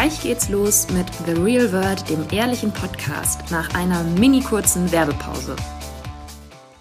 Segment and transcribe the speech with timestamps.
[0.00, 5.54] Gleich geht's los mit The Real World, dem ehrlichen Podcast, nach einer mini kurzen Werbepause.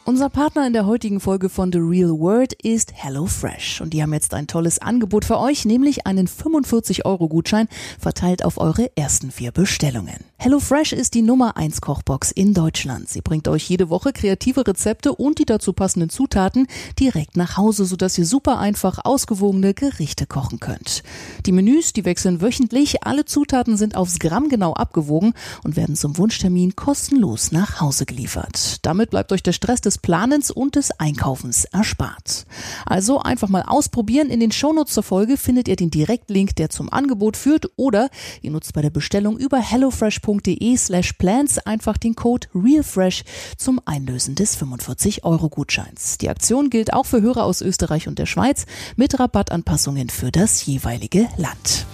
[0.06, 3.82] Unser Partner in der heutigen Folge von The Real World ist HelloFresh.
[3.82, 7.68] Und die haben jetzt ein tolles Angebot für euch, nämlich einen 45-Euro-Gutschein
[7.98, 10.18] verteilt auf eure ersten vier Bestellungen.
[10.38, 13.10] HelloFresh ist die Nummer 1 Kochbox in Deutschland.
[13.10, 16.68] Sie bringt euch jede Woche kreative Rezepte und die dazu passenden Zutaten
[16.98, 21.04] direkt nach Hause, sodass ihr super einfach ausgewogene Gerichte kochen könnt.
[21.46, 23.04] Die Menüs, die wechseln wöchentlich.
[23.04, 28.86] Alle Zutaten sind aufs Gramm genau abgewogen und werden zum Wunschtermin kostenlos nach Hause geliefert.
[28.86, 32.46] Damit bleibt euch der Stress des Planens und des Einkaufens erspart.
[32.90, 34.30] Also einfach mal ausprobieren.
[34.30, 38.10] In den Shownotes zur Folge findet ihr den Direktlink, der zum Angebot führt oder
[38.42, 43.24] ihr nutzt bei der Bestellung über hellofresh.de slash plans einfach den Code REALFRESH
[43.58, 46.18] zum Einlösen des 45 Euro Gutscheins.
[46.18, 48.66] Die Aktion gilt auch für Hörer aus Österreich und der Schweiz
[48.96, 51.86] mit Rabattanpassungen für das jeweilige Land.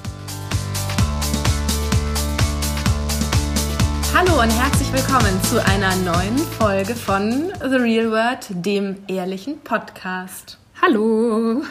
[4.13, 10.57] Hallo und herzlich willkommen zu einer neuen Folge von The Real World, dem ehrlichen Podcast.
[10.81, 11.63] Hallo!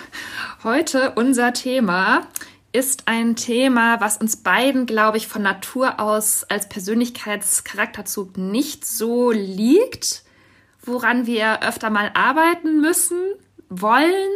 [0.64, 2.26] Heute unser Thema
[2.72, 9.30] ist ein Thema, was uns beiden, glaube ich, von Natur aus als Persönlichkeitscharakterzug nicht so
[9.30, 10.24] liegt,
[10.82, 13.20] woran wir öfter mal arbeiten müssen,
[13.68, 14.30] wollen,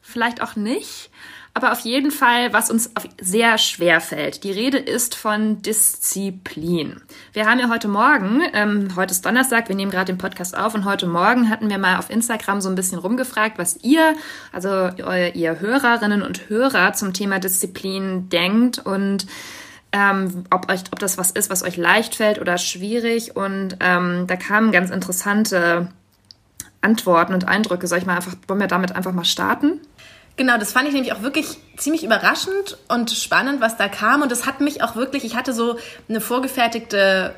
[0.00, 1.10] vielleicht auch nicht
[1.54, 4.42] aber auf jeden Fall, was uns sehr schwer fällt.
[4.42, 7.02] Die Rede ist von Disziplin.
[7.34, 10.74] Wir haben ja heute Morgen, ähm, heute ist Donnerstag, wir nehmen gerade den Podcast auf
[10.74, 14.14] und heute Morgen hatten wir mal auf Instagram so ein bisschen rumgefragt, was ihr,
[14.50, 14.88] also
[15.34, 19.26] ihr Hörerinnen und Hörer zum Thema Disziplin denkt und
[19.92, 23.36] ähm, ob, euch, ob das was ist, was euch leicht fällt oder schwierig.
[23.36, 25.88] Und ähm, da kamen ganz interessante
[26.80, 27.86] Antworten und Eindrücke.
[27.86, 29.80] Soll ich mal einfach, wollen wir damit einfach mal starten?
[30.36, 34.22] Genau, das fand ich nämlich auch wirklich ziemlich überraschend und spannend, was da kam.
[34.22, 35.78] Und das hat mich auch wirklich, ich hatte so
[36.08, 37.34] eine vorgefertigte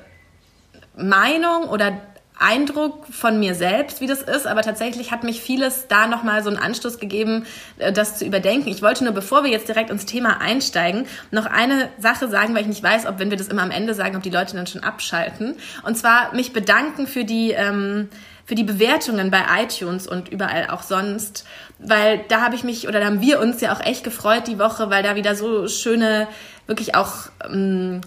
[0.97, 2.01] Meinung oder
[2.37, 6.51] Eindruck von mir selbst, wie das ist, aber tatsächlich hat mich vieles da nochmal so
[6.51, 7.47] einen Anstoß gegeben,
[7.79, 8.69] äh, das zu überdenken.
[8.71, 12.63] Ich wollte nur, bevor wir jetzt direkt ins Thema einsteigen, noch eine Sache sagen, weil
[12.63, 14.67] ich nicht weiß, ob, wenn wir das immer am Ende sagen, ob die Leute dann
[14.67, 15.57] schon abschalten.
[15.85, 18.09] Und zwar mich bedanken für die, ähm,
[18.45, 21.47] für die Bewertungen bei iTunes und überall auch sonst,
[21.79, 24.59] weil da habe ich mich oder da haben wir uns ja auch echt gefreut die
[24.59, 26.27] Woche, weil da wieder so schöne,
[26.67, 28.01] wirklich auch ähm,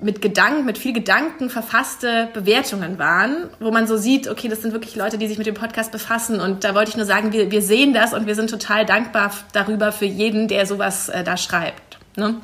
[0.00, 4.72] mit Gedanken, mit viel Gedanken verfasste Bewertungen waren, wo man so sieht, okay, das sind
[4.72, 6.40] wirklich Leute, die sich mit dem Podcast befassen.
[6.40, 9.32] Und da wollte ich nur sagen, wir, wir sehen das und wir sind total dankbar
[9.52, 11.98] darüber für jeden, der sowas äh, da schreibt.
[12.16, 12.36] Ne?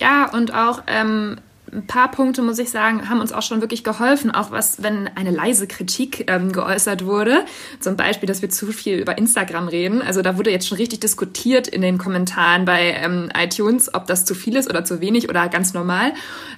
[0.00, 1.38] Ja, und auch ähm,
[1.72, 5.08] ein paar Punkte, muss ich sagen, haben uns auch schon wirklich geholfen, auch was, wenn
[5.16, 7.44] eine leise Kritik ähm, geäußert wurde.
[7.80, 10.02] Zum Beispiel, dass wir zu viel über Instagram reden.
[10.02, 14.24] Also da wurde jetzt schon richtig diskutiert in den Kommentaren bei ähm, iTunes, ob das
[14.24, 16.12] zu viel ist oder zu wenig oder ganz normal.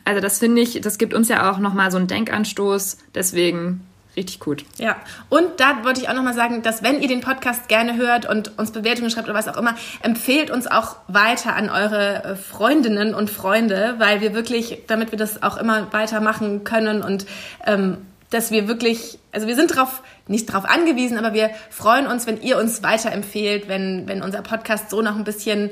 [0.05, 2.99] Also das finde ich, das gibt uns ja auch nochmal so einen Denkanstoß.
[3.15, 3.83] Deswegen
[4.21, 4.67] Richtig gut.
[4.77, 4.97] Ja,
[5.31, 8.59] und da wollte ich auch nochmal sagen, dass wenn ihr den Podcast gerne hört und
[8.59, 13.15] uns Bewertungen schreibt oder was auch immer, empfehlt uns auch weiter an eure äh, Freundinnen
[13.15, 17.25] und Freunde, weil wir wirklich, damit wir das auch immer weitermachen können und
[17.67, 17.97] ähm,
[18.29, 22.43] dass wir wirklich, also wir sind drauf, nicht drauf angewiesen, aber wir freuen uns, wenn
[22.43, 25.71] ihr uns weiterempfehlt, wenn, wenn unser Podcast so noch ein bisschen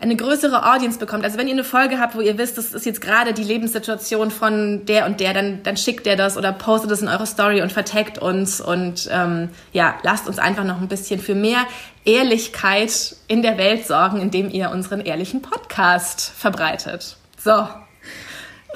[0.00, 1.24] eine größere Audience bekommt.
[1.24, 4.30] Also wenn ihr eine Folge habt, wo ihr wisst, das ist jetzt gerade die Lebenssituation
[4.30, 7.62] von der und der, dann, dann schickt der das oder postet es in eure Story
[7.62, 11.66] und vertagt uns und ähm, ja, lasst uns einfach noch ein bisschen für mehr
[12.04, 17.16] Ehrlichkeit in der Welt sorgen, indem ihr unseren ehrlichen Podcast verbreitet.
[17.36, 17.66] So.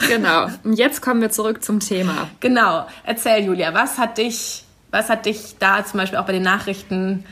[0.09, 0.49] Genau.
[0.65, 2.29] Und jetzt kommen wir zurück zum Thema.
[2.41, 2.87] Genau.
[3.05, 7.25] Erzähl, Julia, was hat dich, was hat dich da zum Beispiel auch bei den Nachrichten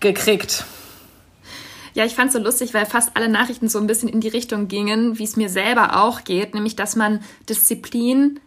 [0.00, 0.64] gekriegt?
[1.98, 4.28] Ja, ich fand es so lustig, weil fast alle Nachrichten so ein bisschen in die
[4.28, 7.18] Richtung gingen, wie es mir selber auch geht, nämlich dass man
[7.48, 8.38] Disziplin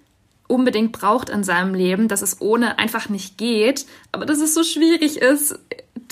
[0.48, 4.64] unbedingt braucht in seinem Leben, dass es ohne einfach nicht geht, aber dass es so
[4.64, 5.60] schwierig ist,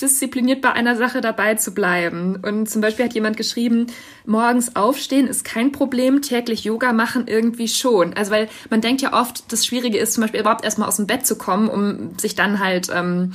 [0.02, 2.36] diszipliniert bei einer Sache dabei zu bleiben.
[2.42, 3.86] Und zum Beispiel hat jemand geschrieben,
[4.26, 8.12] morgens aufstehen ist kein Problem, täglich Yoga machen irgendwie schon.
[8.12, 11.06] Also weil man denkt ja oft, das Schwierige ist zum Beispiel überhaupt erstmal aus dem
[11.06, 13.32] Bett zu kommen, um sich dann halt ähm,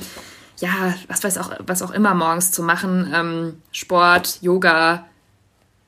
[0.58, 5.06] ja, was weiß auch, was auch immer morgens zu machen, ähm, Sport, Yoga,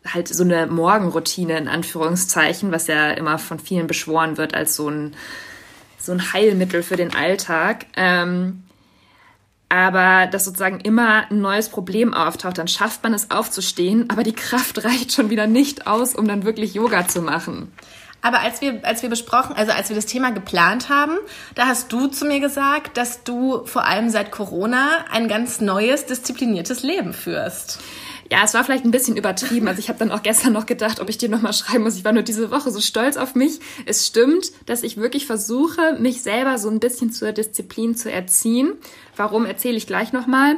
[0.06, 4.88] halt so eine Morgenroutine in Anführungszeichen, was ja immer von vielen beschworen wird als so
[4.88, 5.14] ein,
[5.98, 7.86] so ein Heilmittel für den Alltag.
[7.96, 8.64] Ähm,
[9.68, 14.34] aber dass sozusagen immer ein neues Problem auftaucht, dann schafft man es aufzustehen, aber die
[14.34, 17.72] Kraft reicht schon wieder nicht aus, um dann wirklich Yoga zu machen.
[18.20, 21.16] Aber als wir, als wir besprochen, also als wir das Thema geplant haben,
[21.54, 26.06] da hast du zu mir gesagt, dass du vor allem seit Corona ein ganz neues,
[26.06, 27.78] diszipliniertes Leben führst.
[28.30, 29.68] Ja, es war vielleicht ein bisschen übertrieben.
[29.68, 31.96] Also ich habe dann auch gestern noch gedacht, ob ich dir nochmal schreiben muss.
[31.96, 33.60] Ich war nur diese Woche so stolz auf mich.
[33.86, 38.74] Es stimmt, dass ich wirklich versuche, mich selber so ein bisschen zur Disziplin zu erziehen.
[39.16, 40.56] Warum erzähle ich gleich nochmal.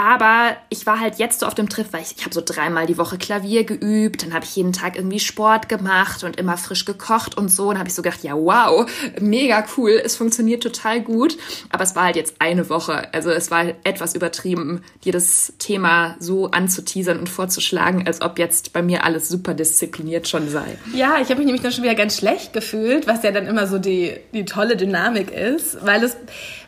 [0.00, 2.86] Aber ich war halt jetzt so auf dem Trip, weil ich, ich habe so dreimal
[2.86, 6.84] die Woche Klavier geübt, dann habe ich jeden Tag irgendwie Sport gemacht und immer frisch
[6.84, 7.70] gekocht und so.
[7.70, 8.88] Und habe ich so gedacht, ja wow,
[9.20, 11.36] mega cool, es funktioniert total gut.
[11.70, 13.12] Aber es war halt jetzt eine Woche.
[13.12, 18.72] Also es war etwas übertrieben, dir das Thema so anzuteasern und vorzuschlagen, als ob jetzt
[18.72, 20.78] bei mir alles super diszipliniert schon sei.
[20.94, 23.66] Ja, ich habe mich nämlich dann schon wieder ganz schlecht gefühlt, was ja dann immer
[23.66, 26.16] so die, die tolle Dynamik ist, weil es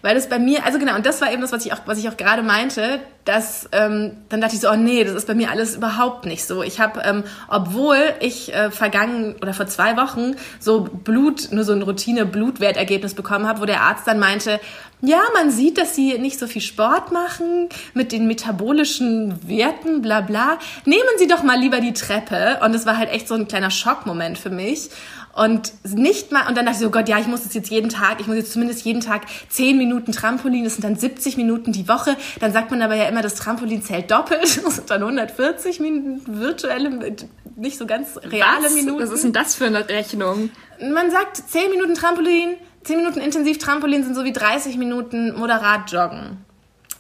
[0.02, 1.98] weil es bei mir, also genau, und das war eben das, was ich auch, was
[1.98, 5.34] ich auch gerade meinte, dass ähm, dann dachte ich so, oh nee, das ist bei
[5.34, 6.62] mir alles überhaupt nicht so.
[6.62, 11.72] Ich habe, ähm, obwohl ich äh, vergangen oder vor zwei Wochen so Blut, nur so
[11.72, 14.58] ein Routine-Blutwertergebnis bekommen habe, wo der Arzt dann meinte,
[15.02, 20.20] ja, man sieht, dass sie nicht so viel Sport machen mit den metabolischen Werten, bla
[20.20, 20.58] bla.
[20.84, 22.58] Nehmen Sie doch mal lieber die Treppe.
[22.62, 24.90] Und es war halt echt so ein kleiner Schockmoment für mich.
[25.32, 27.70] Und nicht mal, und dann dachte ich so, oh Gott, ja, ich muss das jetzt
[27.70, 31.36] jeden Tag, ich muss jetzt zumindest jeden Tag 10 Minuten Trampolin, das sind dann 70
[31.36, 32.16] Minuten die Woche.
[32.40, 36.40] Dann sagt man aber ja immer, das Trampolin zählt doppelt, das sind dann 140 Minuten
[36.40, 37.16] virtuelle,
[37.56, 38.74] nicht so ganz reale Was?
[38.74, 39.02] Minuten.
[39.02, 40.50] Was ist denn das für eine Rechnung?
[40.80, 45.92] Man sagt 10 Minuten Trampolin, 10 Minuten intensiv Trampolin sind so wie 30 Minuten moderat
[45.92, 46.44] joggen.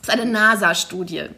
[0.02, 1.30] Das ist eine NASA-Studie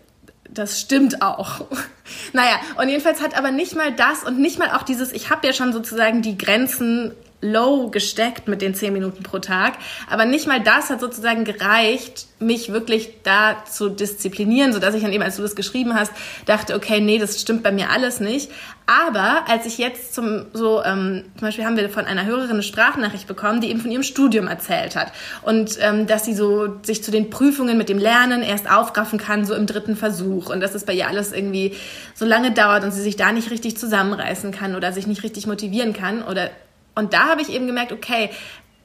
[0.54, 1.66] das stimmt auch.
[2.32, 5.46] naja, und jedenfalls hat aber nicht mal das und nicht mal auch dieses, ich habe
[5.46, 9.74] ja schon sozusagen die Grenzen low gesteckt mit den zehn Minuten pro Tag.
[10.08, 15.12] Aber nicht mal das hat sozusagen gereicht, mich wirklich da zu disziplinieren, sodass ich dann
[15.12, 16.12] eben, als du das geschrieben hast,
[16.46, 18.50] dachte, okay, nee, das stimmt bei mir alles nicht.
[18.86, 22.62] Aber als ich jetzt zum so, ähm, zum Beispiel haben wir von einer Hörerin eine
[22.62, 25.12] Sprachnachricht bekommen, die eben von ihrem Studium erzählt hat.
[25.42, 29.44] Und ähm, dass sie so sich zu den Prüfungen mit dem Lernen erst aufraffen kann,
[29.46, 30.48] so im dritten Versuch.
[30.50, 31.74] Und dass es bei ihr alles irgendwie
[32.14, 35.46] so lange dauert und sie sich da nicht richtig zusammenreißen kann oder sich nicht richtig
[35.46, 36.50] motivieren kann oder
[36.94, 38.30] und da habe ich eben gemerkt, okay,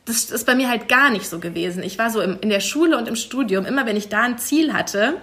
[0.06, 1.84] das ist bei mir halt gar nicht so gewesen.
[1.84, 4.38] Ich war so im, in der Schule und im Studium, immer wenn ich da ein
[4.38, 5.16] Ziel hatte,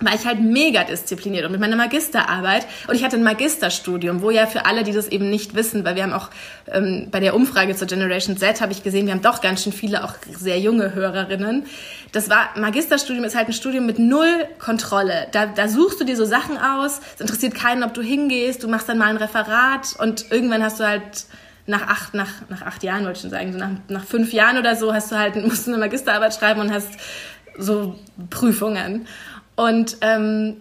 [0.00, 4.30] war ich halt mega diszipliniert und mit meiner Magisterarbeit und ich hatte ein Magisterstudium, wo
[4.30, 6.30] ja für alle, die das eben nicht wissen, weil wir haben auch
[6.66, 9.72] ähm, bei der Umfrage zur Generation Z habe ich gesehen, wir haben doch ganz schön
[9.72, 11.66] viele auch sehr junge Hörerinnen.
[12.10, 15.28] Das war Magisterstudium ist halt ein Studium mit null Kontrolle.
[15.30, 18.68] Da, da suchst du dir so Sachen aus, es interessiert keinen, ob du hingehst, du
[18.68, 21.26] machst dann mal ein Referat und irgendwann hast du halt
[21.66, 24.58] nach acht, nach, nach acht Jahren wollte ich schon sagen, so nach, nach fünf Jahren
[24.58, 26.90] oder so hast du halt, musst du eine Magisterarbeit schreiben und hast
[27.58, 27.98] so
[28.30, 29.06] Prüfungen.
[29.56, 30.56] Und ähm,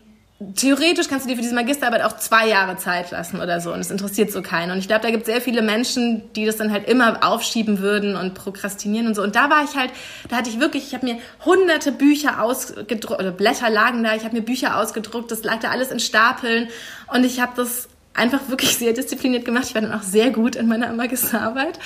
[0.56, 3.80] theoretisch kannst du dir für diese Magisterarbeit auch zwei Jahre Zeit lassen oder so und
[3.80, 4.72] es interessiert so keinen.
[4.72, 7.80] Und ich glaube, da gibt es sehr viele Menschen, die das dann halt immer aufschieben
[7.80, 9.24] würden und prokrastinieren und so.
[9.24, 9.92] Und da war ich halt,
[10.30, 14.24] da hatte ich wirklich, ich habe mir hunderte Bücher ausgedruckt, oder Blätter lagen da, ich
[14.24, 16.68] habe mir Bücher ausgedruckt, das lag da alles in Stapeln
[17.14, 19.65] und ich habe das einfach wirklich sehr diszipliniert gemacht.
[19.68, 21.80] Ich war dann auch sehr gut in meiner Magisterarbeit.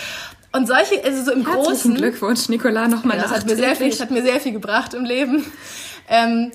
[0.51, 1.95] Und solche, also so im Herzlichen Großen.
[1.95, 3.17] Glückwunsch, Nicola, nochmal.
[3.17, 5.45] Ja, das hat mir sehr viel, das hat mir sehr viel gebracht im Leben.
[6.09, 6.51] Ähm,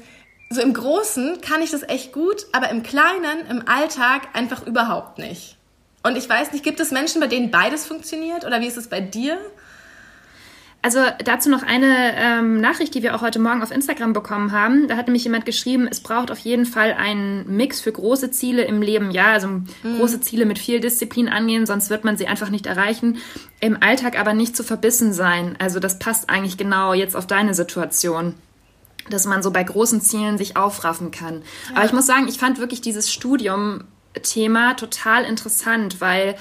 [0.50, 5.18] so im Großen kann ich das echt gut, aber im Kleinen, im Alltag einfach überhaupt
[5.18, 5.56] nicht.
[6.02, 8.44] Und ich weiß nicht, gibt es Menschen, bei denen beides funktioniert?
[8.44, 9.38] Oder wie ist es bei dir?
[10.84, 14.88] Also dazu noch eine ähm, Nachricht, die wir auch heute Morgen auf Instagram bekommen haben.
[14.88, 18.64] Da hat nämlich jemand geschrieben, es braucht auf jeden Fall einen Mix für große Ziele
[18.64, 19.12] im Leben.
[19.12, 19.64] Ja, also mhm.
[19.96, 23.18] große Ziele mit viel Disziplin angehen, sonst wird man sie einfach nicht erreichen.
[23.60, 25.54] Im Alltag aber nicht zu verbissen sein.
[25.60, 28.34] Also das passt eigentlich genau jetzt auf deine Situation
[29.10, 31.42] dass man so bei großen Zielen sich aufraffen kann.
[31.70, 31.76] Ja.
[31.76, 36.36] Aber ich muss sagen, ich fand wirklich dieses Studium-Thema total interessant, weil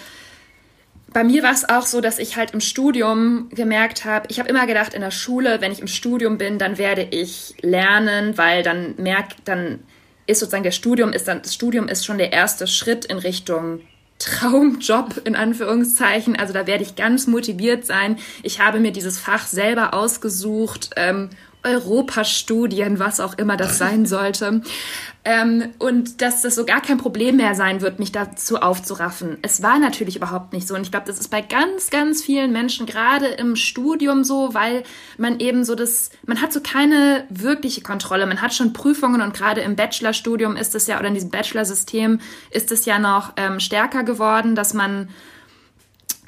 [1.13, 4.49] bei mir war es auch so, dass ich halt im Studium gemerkt habe, ich habe
[4.49, 8.63] immer gedacht, in der Schule, wenn ich im Studium bin, dann werde ich lernen, weil
[8.63, 9.79] dann merkt, dann
[10.27, 13.81] ist sozusagen der Studium ist dann, das Studium ist schon der erste Schritt in Richtung
[14.19, 16.37] Traumjob in Anführungszeichen.
[16.37, 18.17] Also da werde ich ganz motiviert sein.
[18.43, 21.29] Ich habe mir dieses Fach selber ausgesucht ähm,
[21.63, 24.61] Europastudien, was auch immer das sein sollte.
[25.23, 29.37] Ähm, und dass das so gar kein Problem mehr sein wird, mich dazu aufzuraffen.
[29.43, 30.73] Es war natürlich überhaupt nicht so.
[30.73, 34.83] Und ich glaube, das ist bei ganz, ganz vielen Menschen, gerade im Studium so, weil
[35.19, 38.25] man eben so das, man hat so keine wirkliche Kontrolle.
[38.25, 42.19] Man hat schon Prüfungen und gerade im Bachelorstudium ist es ja, oder in diesem Bachelorsystem
[42.49, 45.09] ist es ja noch ähm, stärker geworden, dass man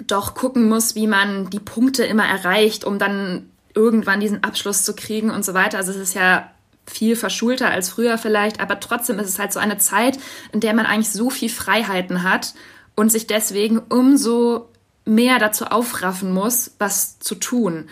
[0.06, 4.96] doch gucken muss, wie man die Punkte immer erreicht, um dann irgendwann diesen Abschluss zu
[4.96, 5.78] kriegen und so weiter.
[5.78, 6.50] Also es ist ja
[6.86, 10.20] viel verschulter als früher vielleicht, aber trotzdem ist es halt so eine Zeit,
[10.52, 12.54] in der man eigentlich so viel Freiheiten hat
[12.96, 14.70] und sich deswegen umso
[15.06, 17.90] mehr dazu aufraffen muss, was zu tun.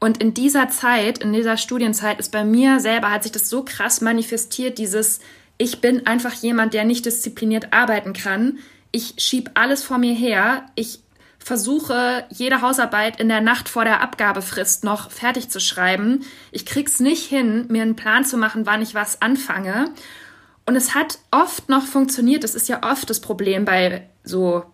[0.00, 3.64] Und in dieser Zeit, in dieser Studienzeit ist bei mir selber, hat sich das so
[3.64, 5.20] krass manifestiert, dieses,
[5.58, 8.58] ich bin einfach jemand, der nicht diszipliniert arbeiten kann.
[8.90, 10.66] Ich schieb alles vor mir her.
[10.74, 11.01] Ich
[11.42, 16.24] versuche, jede Hausarbeit in der Nacht vor der Abgabefrist noch fertig zu schreiben.
[16.50, 19.90] Ich krieg's nicht hin, mir einen Plan zu machen, wann ich was anfange.
[20.66, 22.44] Und es hat oft noch funktioniert.
[22.44, 24.64] Das ist ja oft das Problem bei so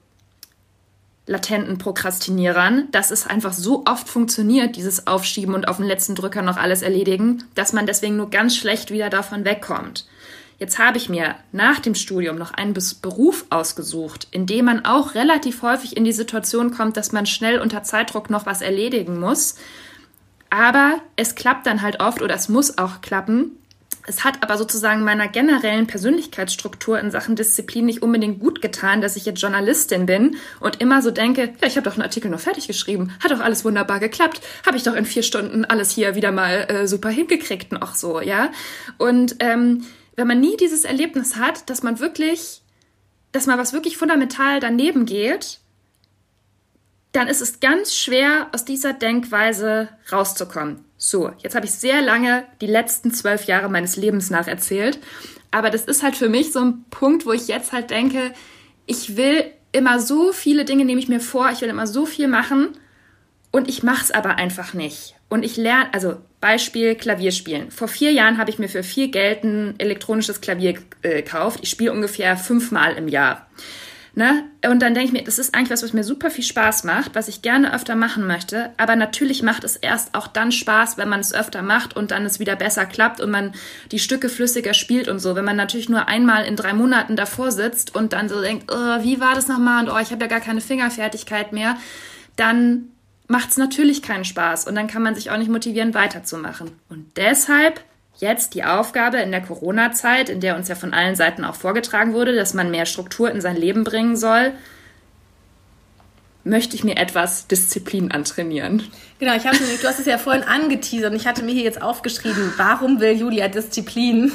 [1.27, 6.43] latenten Prokrastinierern, dass es einfach so oft funktioniert, dieses Aufschieben und auf den letzten Drücker
[6.43, 10.07] noch alles erledigen, dass man deswegen nur ganz schlecht wieder davon wegkommt.
[10.59, 15.15] Jetzt habe ich mir nach dem Studium noch einen Beruf ausgesucht, in dem man auch
[15.15, 19.57] relativ häufig in die Situation kommt, dass man schnell unter Zeitdruck noch was erledigen muss.
[20.51, 23.59] Aber es klappt dann halt oft oder es muss auch klappen,
[24.09, 29.17] es hat aber sozusagen meiner generellen Persönlichkeitsstruktur in Sachen Disziplin nicht unbedingt gut getan, dass
[29.17, 32.41] ich jetzt Journalistin bin und immer so denke, ja, ich habe doch einen Artikel noch
[32.41, 36.15] fertig geschrieben, hat doch alles wunderbar geklappt, habe ich doch in vier Stunden alles hier
[36.15, 38.51] wieder mal äh, super hingekriegt und auch so, ja.
[38.97, 39.85] Und ähm,
[40.19, 42.63] wenn man nie dieses Erlebnis hat, dass man wirklich,
[43.31, 45.61] dass mal was wirklich fundamental daneben geht,
[47.13, 50.85] dann ist es ganz schwer, aus dieser Denkweise rauszukommen.
[50.97, 54.99] So, jetzt habe ich sehr lange die letzten zwölf Jahre meines Lebens nacherzählt.
[55.53, 58.35] Aber das ist halt für mich so ein Punkt, wo ich jetzt halt denke,
[58.87, 62.27] ich will immer so viele Dinge, nehme ich mir vor, ich will immer so viel
[62.27, 62.77] machen
[63.51, 65.15] und ich mache es aber einfach nicht.
[65.29, 67.71] Und ich lerne, also Beispiel Klavierspielen.
[67.71, 71.61] Vor vier Jahren habe ich mir für viel Geld ein elektronisches Klavier äh, gekauft.
[71.63, 73.47] Ich spiele ungefähr fünfmal im Jahr.
[74.15, 74.45] Ne?
[74.69, 77.15] Und dann denke ich mir, das ist eigentlich was, was mir super viel Spaß macht,
[77.15, 78.71] was ich gerne öfter machen möchte.
[78.77, 82.27] Aber natürlich macht es erst auch dann Spaß, wenn man es öfter macht und dann
[82.27, 83.53] es wieder besser klappt und man
[83.93, 85.37] die Stücke flüssiger spielt und so.
[85.37, 89.03] Wenn man natürlich nur einmal in drei Monaten davor sitzt und dann so denkt, oh,
[89.05, 91.77] wie war das nochmal und oh, ich habe ja gar keine Fingerfertigkeit mehr,
[92.35, 92.89] dann
[93.29, 96.71] macht es natürlich keinen Spaß und dann kann man sich auch nicht motivieren, weiterzumachen.
[96.89, 97.83] Und deshalb
[98.17, 102.15] jetzt die Aufgabe in der Corona-Zeit, in der uns ja von allen Seiten auch vorgetragen
[102.15, 104.53] wurde, dass man mehr Struktur in sein Leben bringen soll,
[106.43, 108.83] möchte ich mir etwas Disziplin antrainieren.
[109.19, 111.83] Genau, ich habe du hast es ja vorhin angeteasert und ich hatte mir hier jetzt
[111.83, 114.33] aufgeschrieben, warum will Julia Disziplin?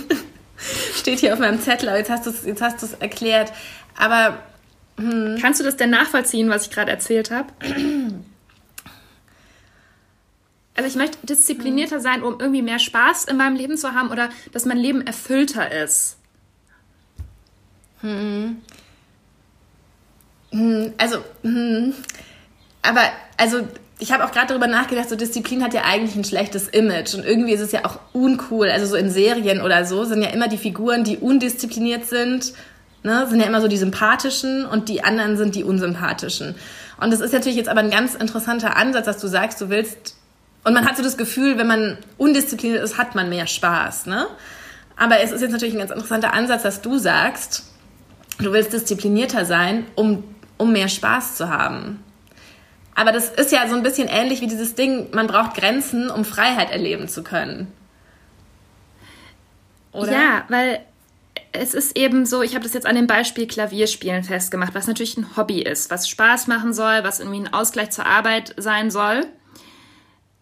[0.95, 3.51] Steht hier auf meinem Zettel, aber jetzt hast du es jetzt hast du es erklärt,
[3.97, 4.37] aber
[4.97, 5.39] hm.
[5.41, 7.47] kannst du das denn nachvollziehen, was ich gerade erzählt habe?
[10.75, 14.29] Also ich möchte disziplinierter sein, um irgendwie mehr Spaß in meinem Leben zu haben oder
[14.51, 16.17] dass mein Leben erfüllter ist.
[18.01, 18.57] Hm.
[20.51, 21.93] Hm, also, hm.
[22.81, 23.01] aber
[23.37, 23.67] also
[23.99, 27.25] ich habe auch gerade darüber nachgedacht, so Disziplin hat ja eigentlich ein schlechtes Image und
[27.25, 28.69] irgendwie ist es ja auch uncool.
[28.69, 32.53] Also so in Serien oder so sind ja immer die Figuren, die undiszipliniert sind,
[33.03, 36.55] ne, sind ja immer so die sympathischen und die anderen sind die unsympathischen.
[36.99, 40.12] Und das ist natürlich jetzt aber ein ganz interessanter Ansatz, dass du sagst, du willst
[40.63, 44.05] und man hat so das Gefühl, wenn man undiszipliniert ist, hat man mehr Spaß.
[44.05, 44.27] Ne?
[44.95, 47.63] Aber es ist jetzt natürlich ein ganz interessanter Ansatz, dass du sagst,
[48.39, 50.23] du willst disziplinierter sein, um,
[50.57, 52.03] um mehr Spaß zu haben.
[52.95, 56.23] Aber das ist ja so ein bisschen ähnlich wie dieses Ding, man braucht Grenzen, um
[56.25, 57.71] Freiheit erleben zu können.
[59.91, 60.11] Oder?
[60.11, 60.81] Ja, weil
[61.51, 65.17] es ist eben so, ich habe das jetzt an dem Beispiel Klavierspielen festgemacht, was natürlich
[65.17, 69.25] ein Hobby ist, was Spaß machen soll, was irgendwie ein Ausgleich zur Arbeit sein soll.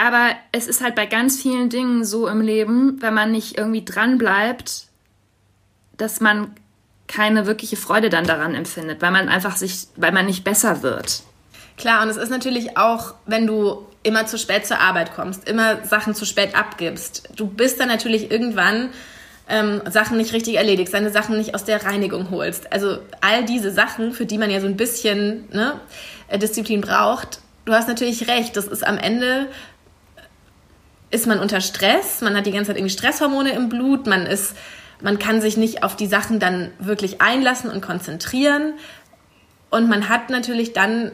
[0.01, 3.85] Aber es ist halt bei ganz vielen Dingen so im Leben, wenn man nicht irgendwie
[3.85, 4.87] dran bleibt,
[5.95, 6.55] dass man
[7.07, 11.21] keine wirkliche Freude dann daran empfindet, weil man einfach sich, weil man nicht besser wird.
[11.77, 15.85] Klar, und es ist natürlich auch, wenn du immer zu spät zur Arbeit kommst, immer
[15.85, 17.29] Sachen zu spät abgibst.
[17.35, 18.89] Du bist dann natürlich irgendwann
[19.47, 22.73] ähm, Sachen nicht richtig erledigst, deine Sachen nicht aus der Reinigung holst.
[22.73, 25.79] Also all diese Sachen, für die man ja so ein bisschen ne,
[26.33, 29.47] Disziplin braucht, du hast natürlich recht, das ist am Ende
[31.11, 34.55] ist man unter Stress, man hat die ganze Zeit irgendwie Stresshormone im Blut, man ist,
[35.01, 38.73] man kann sich nicht auf die Sachen dann wirklich einlassen und konzentrieren.
[39.69, 41.11] Und man hat natürlich dann,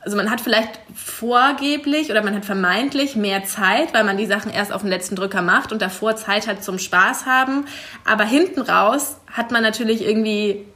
[0.00, 4.52] also man hat vielleicht vorgeblich oder man hat vermeintlich mehr Zeit, weil man die Sachen
[4.52, 7.64] erst auf den letzten Drücker macht und davor Zeit hat zum Spaß haben.
[8.04, 10.66] Aber hinten raus hat man natürlich irgendwie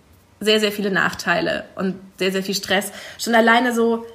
[0.41, 2.93] sehr, sehr viele Nachteile und sehr, sehr viel Stress.
[3.19, 4.07] Schon alleine so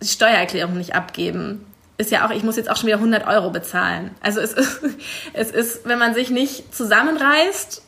[0.00, 1.64] die Steuererklärung nicht abgeben
[1.98, 4.12] ist ja auch, ich muss jetzt auch schon wieder 100 Euro bezahlen.
[4.20, 4.80] Also es ist,
[5.34, 7.82] es ist, wenn man sich nicht zusammenreißt,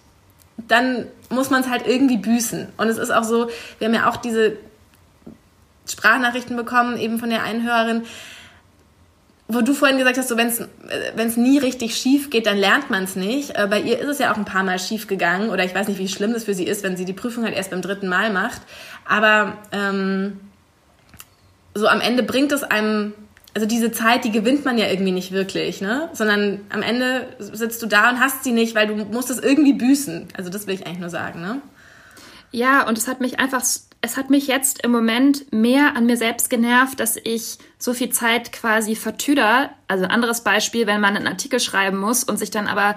[0.69, 2.69] dann muss man es halt irgendwie büßen.
[2.77, 3.49] Und es ist auch so,
[3.79, 4.57] wir haben ja auch diese
[5.89, 8.03] Sprachnachrichten bekommen, eben von der einen Hörerin,
[9.53, 13.05] wo du vorhin gesagt hast, so wenn es nie richtig schief geht, dann lernt man
[13.05, 13.57] es nicht.
[13.57, 15.89] Äh, bei ihr ist es ja auch ein paar Mal schief gegangen oder ich weiß
[15.89, 18.09] nicht, wie schlimm das für sie ist, wenn sie die Prüfung halt erst beim dritten
[18.09, 18.63] Mal macht.
[19.09, 20.39] Aber ähm,
[21.75, 23.13] so am Ende bringt es einem
[23.55, 26.09] also diese Zeit, die gewinnt man ja irgendwie nicht wirklich, ne?
[26.13, 29.73] Sondern am Ende sitzt du da und hast sie nicht, weil du musst es irgendwie
[29.73, 30.29] büßen.
[30.37, 31.61] Also das will ich eigentlich nur sagen, ne?
[32.53, 36.17] Ja, und es hat mich einfach, es hat mich jetzt im Moment mehr an mir
[36.17, 39.71] selbst genervt, dass ich so viel Zeit quasi vertüder.
[39.89, 42.95] Also ein anderes Beispiel, wenn man einen Artikel schreiben muss und sich dann aber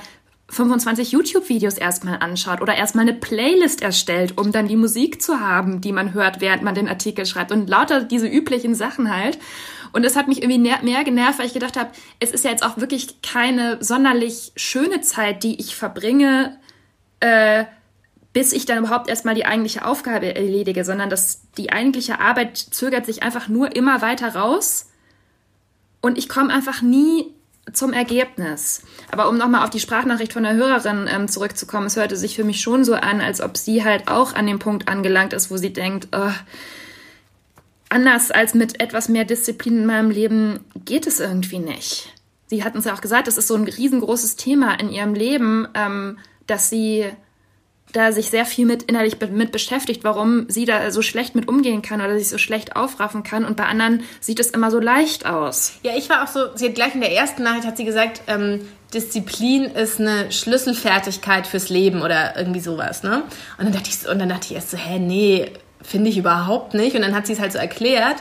[0.50, 5.81] 25 YouTube-Videos erstmal anschaut oder erstmal eine Playlist erstellt, um dann die Musik zu haben,
[5.81, 9.39] die man hört, während man den Artikel schreibt und lauter diese üblichen Sachen halt.
[9.93, 12.63] Und es hat mich irgendwie mehr genervt, weil ich gedacht habe, es ist ja jetzt
[12.63, 16.57] auch wirklich keine sonderlich schöne Zeit, die ich verbringe,
[17.19, 17.65] äh,
[18.33, 23.05] bis ich dann überhaupt erstmal die eigentliche Aufgabe erledige, sondern dass die eigentliche Arbeit zögert
[23.05, 24.88] sich einfach nur immer weiter raus
[26.01, 27.27] und ich komme einfach nie
[27.71, 28.81] zum Ergebnis.
[29.12, 32.43] Aber um nochmal auf die Sprachnachricht von der Hörerin ähm, zurückzukommen, es hörte sich für
[32.43, 35.57] mich schon so an, als ob sie halt auch an dem Punkt angelangt ist, wo
[35.57, 36.31] sie denkt, oh,
[37.93, 42.13] anders als mit etwas mehr Disziplin in meinem Leben geht es irgendwie nicht.
[42.47, 45.67] Sie hatten es ja auch gesagt, das ist so ein riesengroßes Thema in ihrem Leben,
[45.75, 47.05] ähm, dass sie
[47.93, 51.81] da sich sehr viel mit innerlich mit beschäftigt, warum sie da so schlecht mit umgehen
[51.81, 55.25] kann oder sich so schlecht aufraffen kann und bei anderen sieht es immer so leicht
[55.25, 55.73] aus.
[55.83, 58.21] Ja, ich war auch so, sie hat gleich in der ersten Nachricht hat sie gesagt,
[58.27, 58.62] ähm,
[58.93, 63.23] Disziplin ist eine Schlüsselfertigkeit fürs Leben oder irgendwie sowas, ne?
[63.57, 66.73] Und dann dachte ich, und dann dachte ich erst so, hä, nee, finde ich überhaupt
[66.73, 66.95] nicht.
[66.95, 68.17] Und dann hat sie es halt so erklärt.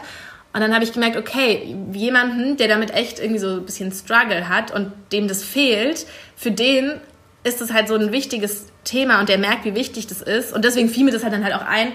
[0.54, 4.48] Und dann habe ich gemerkt, okay, jemanden, der damit echt irgendwie so ein bisschen Struggle
[4.48, 7.00] hat und dem das fehlt, für den
[7.44, 10.52] ist das halt so ein wichtiges Thema und der merkt, wie wichtig das ist.
[10.52, 11.92] Und deswegen fiel mir das halt dann halt auch ein,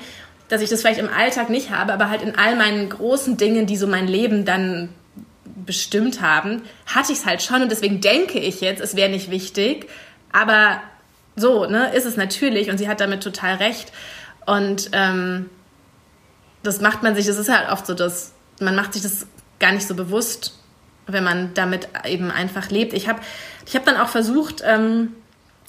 [0.49, 3.65] dass ich das vielleicht im Alltag nicht habe, aber halt in all meinen großen Dingen,
[3.65, 4.89] die so mein Leben dann
[5.65, 9.29] bestimmt haben, hatte ich es halt schon und deswegen denke ich jetzt, es wäre nicht
[9.31, 9.87] wichtig,
[10.31, 10.81] aber
[11.35, 13.91] so, ne, ist es natürlich und sie hat damit total recht
[14.45, 15.49] und ähm,
[16.63, 19.27] das macht man sich, das ist halt oft so, dass man macht sich das
[19.59, 20.57] gar nicht so bewusst,
[21.05, 22.93] wenn man damit eben einfach lebt.
[22.93, 23.19] Ich habe
[23.65, 25.13] ich hab dann auch versucht, ähm,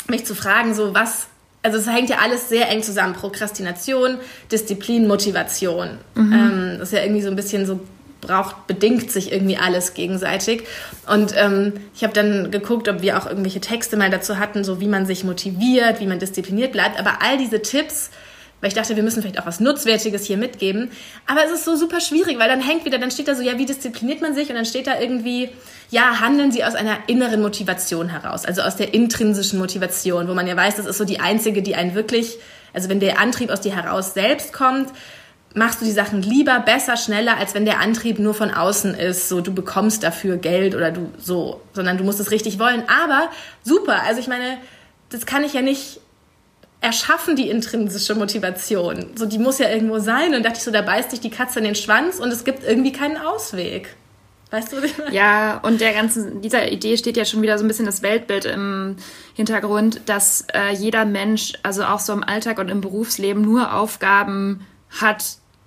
[0.08, 1.26] mich zu fragen, so was,
[1.62, 3.14] also es hängt ja alles sehr eng zusammen.
[3.14, 4.18] Prokrastination,
[4.50, 5.98] Disziplin, Motivation.
[6.14, 6.32] Mhm.
[6.32, 7.80] Ähm, das ist ja irgendwie so ein bisschen so
[8.20, 10.64] braucht, bedingt sich irgendwie alles gegenseitig.
[11.06, 14.80] Und ähm, ich habe dann geguckt, ob wir auch irgendwelche Texte mal dazu hatten, so
[14.80, 16.98] wie man sich motiviert, wie man diszipliniert bleibt.
[16.98, 18.10] Aber all diese Tipps,
[18.60, 20.90] weil ich dachte, wir müssen vielleicht auch was Nutzwertiges hier mitgeben.
[21.26, 23.58] Aber es ist so super schwierig, weil dann hängt wieder, dann steht da so, ja,
[23.58, 24.48] wie diszipliniert man sich?
[24.48, 25.50] Und dann steht da irgendwie,
[25.90, 30.46] ja, handeln Sie aus einer inneren Motivation heraus, also aus der intrinsischen Motivation, wo man
[30.46, 32.38] ja weiß, das ist so die einzige, die einen wirklich,
[32.72, 34.90] also wenn der Antrieb aus dir heraus selbst kommt,
[35.54, 39.28] machst du die Sachen lieber, besser, schneller, als wenn der Antrieb nur von außen ist,
[39.28, 42.82] so du bekommst dafür Geld oder du so, sondern du musst es richtig wollen.
[42.86, 43.30] Aber
[43.62, 44.58] super, also ich meine,
[45.10, 46.00] das kann ich ja nicht
[46.80, 49.06] erschaffen die intrinsische Motivation.
[49.16, 50.34] So, die muss ja irgendwo sein.
[50.34, 52.64] Und dachte ich so, da beißt sich die Katze in den Schwanz und es gibt
[52.64, 53.96] irgendwie keinen Ausweg.
[54.50, 55.14] Weißt du, was ich meine?
[55.14, 58.46] Ja, und der ganzen, dieser Idee steht ja schon wieder so ein bisschen das Weltbild
[58.46, 58.96] im
[59.34, 64.66] Hintergrund, dass äh, jeder Mensch, also auch so im Alltag und im Berufsleben, nur Aufgaben
[64.88, 65.22] hat,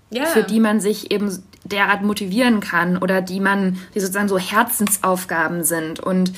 [0.10, 0.26] ja.
[0.26, 5.64] für die man sich eben derart motivieren kann oder die man, die sozusagen so Herzensaufgaben
[5.64, 6.00] sind.
[6.00, 6.34] Und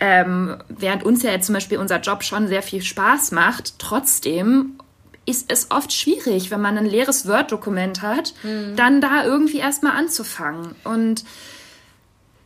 [0.00, 4.78] ähm, während uns ja jetzt zum Beispiel unser Job schon sehr viel Spaß macht, trotzdem
[5.26, 8.74] ist es oft schwierig, wenn man ein leeres Word-Dokument hat, mhm.
[8.76, 10.74] dann da irgendwie erstmal anzufangen.
[10.84, 11.24] Und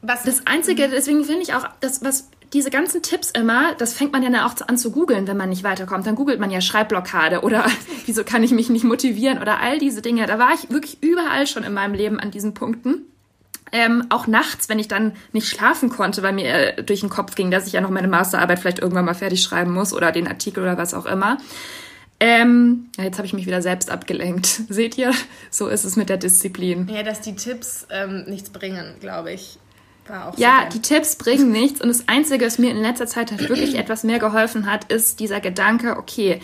[0.02, 4.12] was, das Einzige, deswegen finde ich auch, das, was diese ganzen Tipps immer, das fängt
[4.12, 6.06] man ja dann auch an zu googeln, wenn man nicht weiterkommt.
[6.06, 7.66] Dann googelt man ja Schreibblockade oder
[8.06, 10.26] wieso kann ich mich nicht motivieren oder all diese Dinge.
[10.26, 13.06] Da war ich wirklich überall schon in meinem Leben an diesen Punkten.
[13.76, 17.34] Ähm, auch nachts, wenn ich dann nicht schlafen konnte, weil mir äh, durch den Kopf
[17.34, 20.28] ging, dass ich ja noch meine Masterarbeit vielleicht irgendwann mal fertig schreiben muss oder den
[20.28, 21.38] Artikel oder was auch immer.
[22.20, 24.46] Ähm, ja, jetzt habe ich mich wieder selbst abgelenkt.
[24.68, 25.10] Seht ihr?
[25.50, 26.88] So ist es mit der Disziplin.
[26.88, 29.58] Ja, dass die Tipps ähm, nichts bringen, glaube ich.
[30.36, 31.80] ja, so die Tipps bringen nichts.
[31.80, 35.18] Und das Einzige, was mir in letzter Zeit halt wirklich etwas mehr geholfen hat, ist
[35.18, 36.40] dieser Gedanke, okay,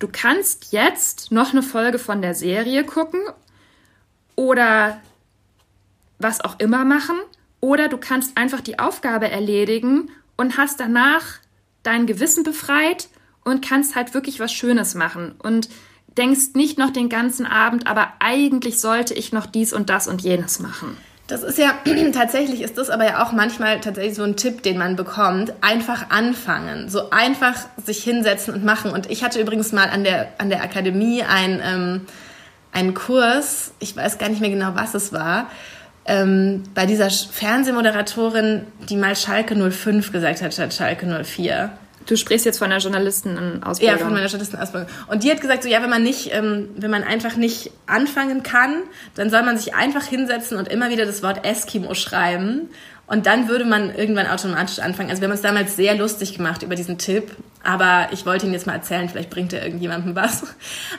[0.00, 3.22] du kannst jetzt noch eine Folge von der Serie gucken
[4.36, 5.00] oder
[6.24, 7.16] was auch immer machen
[7.60, 11.22] oder du kannst einfach die Aufgabe erledigen und hast danach
[11.84, 13.08] dein Gewissen befreit
[13.44, 15.68] und kannst halt wirklich was Schönes machen und
[16.18, 20.22] denkst nicht noch den ganzen Abend, aber eigentlich sollte ich noch dies und das und
[20.22, 20.96] jenes machen.
[21.26, 21.74] Das ist ja
[22.12, 25.52] tatsächlich ist das aber ja auch manchmal tatsächlich so ein Tipp, den man bekommt.
[25.62, 28.90] Einfach anfangen, so einfach sich hinsetzen und machen.
[28.90, 32.00] Und ich hatte übrigens mal an der an der Akademie ein, ähm,
[32.72, 33.72] einen Kurs.
[33.78, 35.48] Ich weiß gar nicht mehr genau, was es war
[36.06, 41.70] ähm, bei dieser Fernsehmoderatorin, die mal Schalke 05 gesagt hat, statt Schalke 04.
[42.06, 43.80] Du sprichst jetzt von einer Journalistenausbildung.
[43.80, 44.88] Ja, von meiner Journalistenausbildung.
[45.06, 48.42] Und die hat gesagt, so ja, wenn man nicht, ähm, wenn man einfach nicht anfangen
[48.42, 48.82] kann,
[49.14, 52.68] dann soll man sich einfach hinsetzen und immer wieder das Wort Eskimo schreiben.
[53.06, 55.10] Und dann würde man irgendwann automatisch anfangen.
[55.10, 58.52] Also wir haben uns damals sehr lustig gemacht über diesen Tipp, aber ich wollte ihn
[58.52, 60.42] jetzt mal erzählen, vielleicht bringt er irgendjemandem was.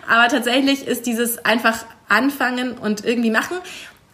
[0.07, 3.57] Aber tatsächlich ist dieses einfach anfangen und irgendwie machen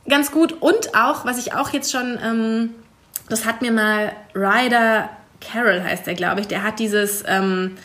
[0.08, 0.62] ganz gut.
[0.62, 2.70] Und auch, was ich auch jetzt schon, ähm,
[3.30, 5.10] das hat mir mal Ryder
[5.42, 7.78] Carroll heißt der, glaube ich, der hat dieses ähm,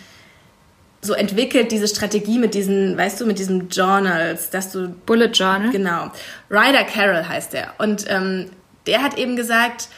[1.00, 4.88] so entwickelt, diese Strategie mit diesen, weißt du, mit diesen Journals, dass du.
[5.06, 5.70] Bullet Journal.
[5.70, 6.10] Genau.
[6.50, 7.74] Ryder Carroll heißt der.
[7.78, 8.50] Und ähm,
[8.86, 9.88] der hat eben gesagt,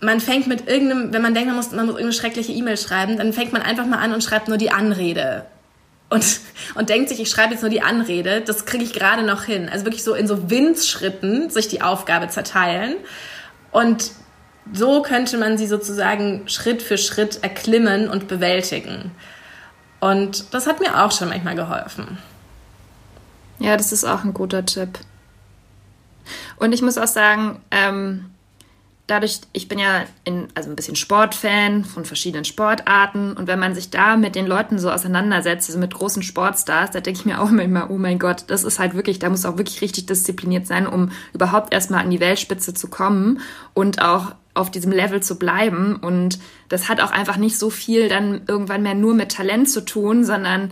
[0.00, 3.16] man fängt mit irgendeinem, wenn man denkt, man muss, man muss irgendeine schreckliche E-Mail schreiben,
[3.16, 5.46] dann fängt man einfach mal an und schreibt nur die Anrede.
[6.12, 6.40] Und,
[6.74, 9.70] und denkt sich, ich schreibe jetzt nur die Anrede, das kriege ich gerade noch hin.
[9.70, 12.96] Also wirklich so in so Winzschritten sich die Aufgabe zerteilen.
[13.70, 14.10] Und
[14.74, 19.12] so könnte man sie sozusagen Schritt für Schritt erklimmen und bewältigen.
[20.00, 22.18] Und das hat mir auch schon manchmal geholfen.
[23.58, 24.98] Ja, das ist auch ein guter Tipp.
[26.56, 28.31] Und ich muss auch sagen, ähm,
[29.12, 33.74] dadurch, ich bin ja in, also ein bisschen Sportfan von verschiedenen Sportarten und wenn man
[33.74, 37.40] sich da mit den Leuten so auseinandersetzt, also mit großen Sportstars, da denke ich mir
[37.40, 40.66] auch manchmal, oh mein Gott, das ist halt wirklich, da muss auch wirklich richtig diszipliniert
[40.66, 43.40] sein, um überhaupt erstmal an die Weltspitze zu kommen
[43.74, 45.96] und auch auf diesem Level zu bleiben.
[45.96, 49.84] Und das hat auch einfach nicht so viel dann irgendwann mehr nur mit Talent zu
[49.84, 50.70] tun, sondern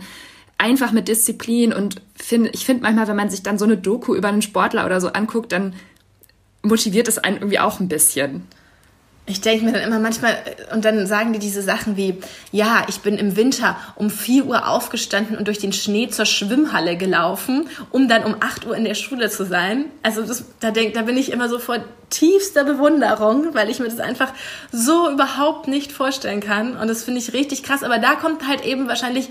[0.57, 1.73] einfach mit Disziplin.
[1.73, 4.85] Und find, ich finde manchmal, wenn man sich dann so eine Doku über einen Sportler
[4.85, 5.73] oder so anguckt, dann
[6.61, 8.47] motiviert es einen irgendwie auch ein bisschen.
[9.27, 10.35] Ich denke mir dann immer manchmal,
[10.73, 12.17] und dann sagen die diese Sachen wie,
[12.51, 16.97] ja, ich bin im Winter um 4 Uhr aufgestanden und durch den Schnee zur Schwimmhalle
[16.97, 19.85] gelaufen, um dann um 8 Uhr in der Schule zu sein.
[20.01, 21.77] Also das, da, denk, da bin ich immer so vor
[22.09, 24.33] tiefster Bewunderung, weil ich mir das einfach
[24.71, 26.75] so überhaupt nicht vorstellen kann.
[26.75, 27.83] Und das finde ich richtig krass.
[27.83, 29.29] Aber da kommt halt eben wahrscheinlich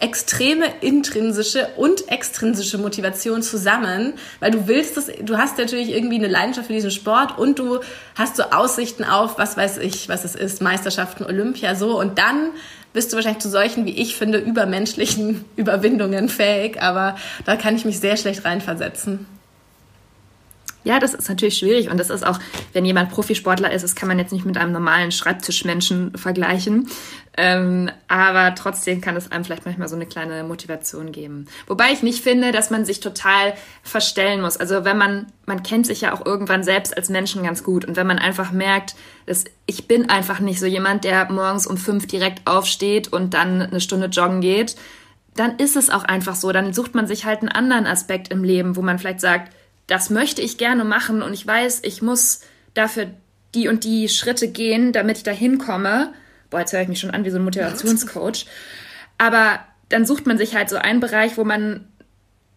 [0.00, 6.28] extreme intrinsische und extrinsische Motivation zusammen, weil du willst das, du hast natürlich irgendwie eine
[6.28, 7.80] Leidenschaft für diesen Sport und du
[8.14, 12.50] hast so Aussichten auf, was weiß ich, was es ist, Meisterschaften, Olympia, so und dann
[12.92, 17.84] bist du wahrscheinlich zu solchen, wie ich finde, übermenschlichen Überwindungen fähig, aber da kann ich
[17.84, 19.26] mich sehr schlecht reinversetzen.
[20.82, 22.38] Ja, das ist natürlich schwierig und das ist auch,
[22.72, 26.88] wenn jemand Profisportler ist, das kann man jetzt nicht mit einem normalen Schreibtischmenschen vergleichen.
[27.36, 31.46] Ähm, aber trotzdem kann es einem vielleicht manchmal so eine kleine Motivation geben.
[31.66, 34.56] Wobei ich nicht finde, dass man sich total verstellen muss.
[34.56, 37.96] Also wenn man, man kennt sich ja auch irgendwann selbst als Menschen ganz gut und
[37.96, 38.94] wenn man einfach merkt,
[39.26, 43.62] dass ich bin einfach nicht so jemand, der morgens um fünf direkt aufsteht und dann
[43.62, 44.76] eine Stunde joggen geht,
[45.36, 46.52] dann ist es auch einfach so.
[46.52, 49.52] Dann sucht man sich halt einen anderen Aspekt im Leben, wo man vielleicht sagt,
[49.90, 52.42] das möchte ich gerne machen und ich weiß, ich muss
[52.74, 53.08] dafür
[53.56, 56.12] die und die Schritte gehen, damit ich da hinkomme.
[56.48, 58.46] Boah, jetzt höre ich mich schon an wie so ein Motivationscoach.
[59.18, 61.88] Aber dann sucht man sich halt so einen Bereich, wo man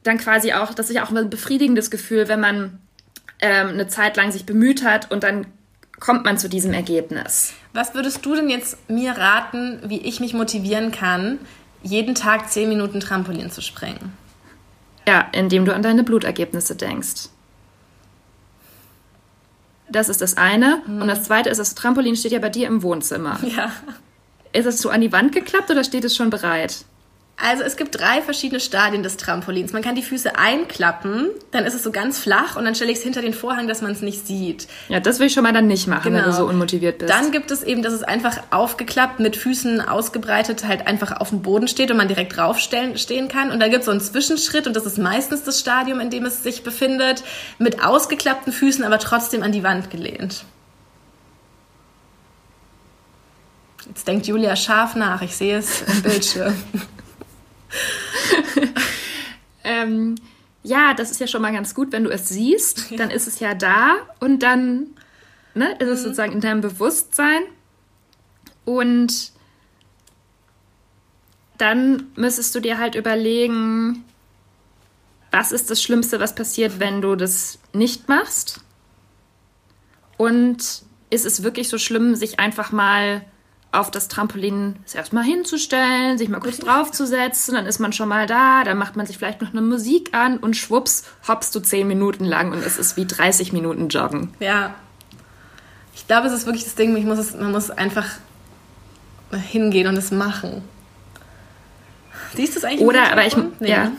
[0.03, 2.79] dann quasi auch, das ist ja auch ein befriedigendes Gefühl, wenn man
[3.39, 5.47] ähm, eine Zeit lang sich bemüht hat und dann
[5.99, 7.53] kommt man zu diesem Ergebnis.
[7.73, 11.39] Was würdest du denn jetzt mir raten, wie ich mich motivieren kann,
[11.81, 14.13] jeden Tag zehn Minuten Trampolin zu springen?
[15.07, 17.29] Ja, indem du an deine Blutergebnisse denkst.
[19.89, 20.81] Das ist das eine.
[20.87, 21.01] Mhm.
[21.01, 23.39] Und das zweite ist, das Trampolin steht ja bei dir im Wohnzimmer.
[23.43, 23.71] Ja.
[24.53, 26.85] Ist es so an die Wand geklappt oder steht es schon bereit?
[27.35, 29.73] Also es gibt drei verschiedene Stadien des Trampolins.
[29.73, 32.99] Man kann die Füße einklappen, dann ist es so ganz flach und dann stelle ich
[32.99, 34.67] es hinter den Vorhang, dass man es nicht sieht.
[34.87, 36.17] Ja, das will ich schon mal dann nicht machen, genau.
[36.17, 36.45] wenn du genau.
[36.45, 37.11] so unmotiviert bist.
[37.11, 41.41] Dann gibt es eben, dass es einfach aufgeklappt, mit Füßen ausgebreitet, halt einfach auf dem
[41.41, 43.51] Boden steht und man direkt draufstehen stehen kann.
[43.51, 46.25] Und da gibt es so einen Zwischenschritt und das ist meistens das Stadium, in dem
[46.25, 47.23] es sich befindet,
[47.57, 50.45] mit ausgeklappten Füßen, aber trotzdem an die Wand gelehnt.
[53.87, 56.53] Jetzt denkt Julia scharf nach, ich sehe es im Bildschirm.
[59.63, 60.15] ähm,
[60.63, 63.39] ja, das ist ja schon mal ganz gut, wenn du es siehst, dann ist es
[63.39, 64.87] ja da und dann
[65.53, 66.03] ne, ist es mhm.
[66.03, 67.41] sozusagen in deinem Bewusstsein
[68.65, 69.31] und
[71.57, 74.03] dann müsstest du dir halt überlegen,
[75.31, 78.61] was ist das Schlimmste, was passiert, wenn du das nicht machst?
[80.17, 83.25] Und ist es wirklich so schlimm, sich einfach mal
[83.73, 88.63] auf das Trampolin erstmal hinzustellen, sich mal kurz draufzusetzen, dann ist man schon mal da,
[88.63, 92.23] dann macht man sich vielleicht noch eine Musik an und schwupps, hoppst du zehn Minuten
[92.23, 94.33] lang und es ist wie 30 Minuten Joggen.
[94.39, 94.75] Ja.
[95.95, 98.07] Ich glaube, es ist wirklich das Ding, muss es, man muss einfach
[99.31, 100.63] hingehen und es machen.
[102.35, 103.85] Siehst du es eigentlich Oder, aber ich, nee, ja.
[103.85, 103.91] Ne?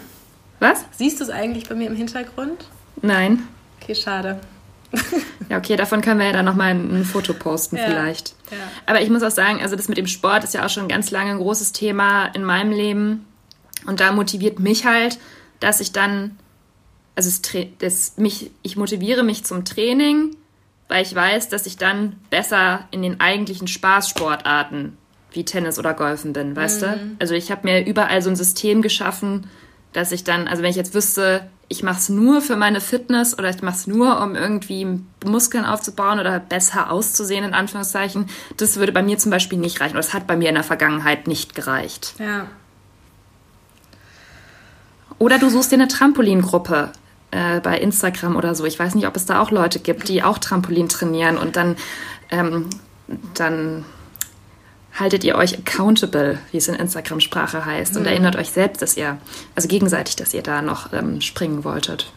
[0.60, 0.84] Was?
[0.92, 2.68] Siehst du es eigentlich bei mir im Hintergrund?
[3.02, 3.48] Nein.
[3.80, 4.40] Okay, schade.
[5.48, 7.84] ja, okay, davon können wir ja dann nochmal ein, ein Foto posten ja.
[7.84, 8.34] vielleicht.
[8.50, 8.56] Ja.
[8.86, 11.10] Aber ich muss auch sagen, also das mit dem Sport ist ja auch schon ganz
[11.10, 13.26] lange ein großes Thema in meinem Leben.
[13.86, 15.18] Und da motiviert mich halt,
[15.60, 16.38] dass ich dann,
[17.14, 17.42] also es,
[17.78, 20.36] das, mich, ich motiviere mich zum Training,
[20.88, 24.96] weil ich weiß, dass ich dann besser in den eigentlichen Spaßsportarten
[25.32, 26.86] wie Tennis oder Golfen bin, weißt mhm.
[26.86, 27.16] du?
[27.18, 29.48] Also ich habe mir überall so ein System geschaffen,
[29.92, 33.36] dass ich dann, also wenn ich jetzt wüsste, ich mache es nur für meine Fitness
[33.38, 38.76] oder ich mache es nur, um irgendwie Muskeln aufzubauen oder besser auszusehen, in Anführungszeichen, das
[38.76, 39.94] würde bei mir zum Beispiel nicht reichen.
[39.94, 42.14] Oder es hat bei mir in der Vergangenheit nicht gereicht.
[42.18, 42.46] Ja.
[45.18, 46.90] Oder du suchst dir eine Trampolingruppe
[47.30, 48.64] äh, bei Instagram oder so.
[48.64, 51.76] Ich weiß nicht, ob es da auch Leute gibt, die auch Trampolin trainieren und dann,
[52.30, 52.68] ähm,
[53.34, 53.84] dann
[54.94, 58.00] haltet ihr euch accountable, wie es in Instagram-Sprache heißt, mhm.
[58.00, 59.18] und erinnert euch selbst, dass ihr,
[59.54, 62.12] also gegenseitig, dass ihr da noch ähm, springen wolltet.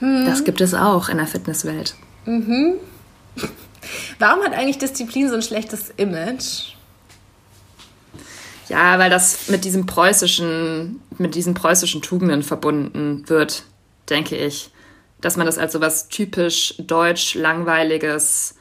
[0.00, 0.24] Mhm.
[0.26, 1.94] Das gibt es auch in der Fitnesswelt.
[2.24, 2.74] Mhm.
[4.18, 6.74] Warum hat eigentlich Disziplin so ein schlechtes Image?
[8.68, 13.64] Ja, weil das mit diesem preußischen, mit diesen preußischen Tugenden verbunden wird,
[14.08, 14.70] denke ich.
[15.20, 18.54] Dass man das als so was typisch deutsch, langweiliges,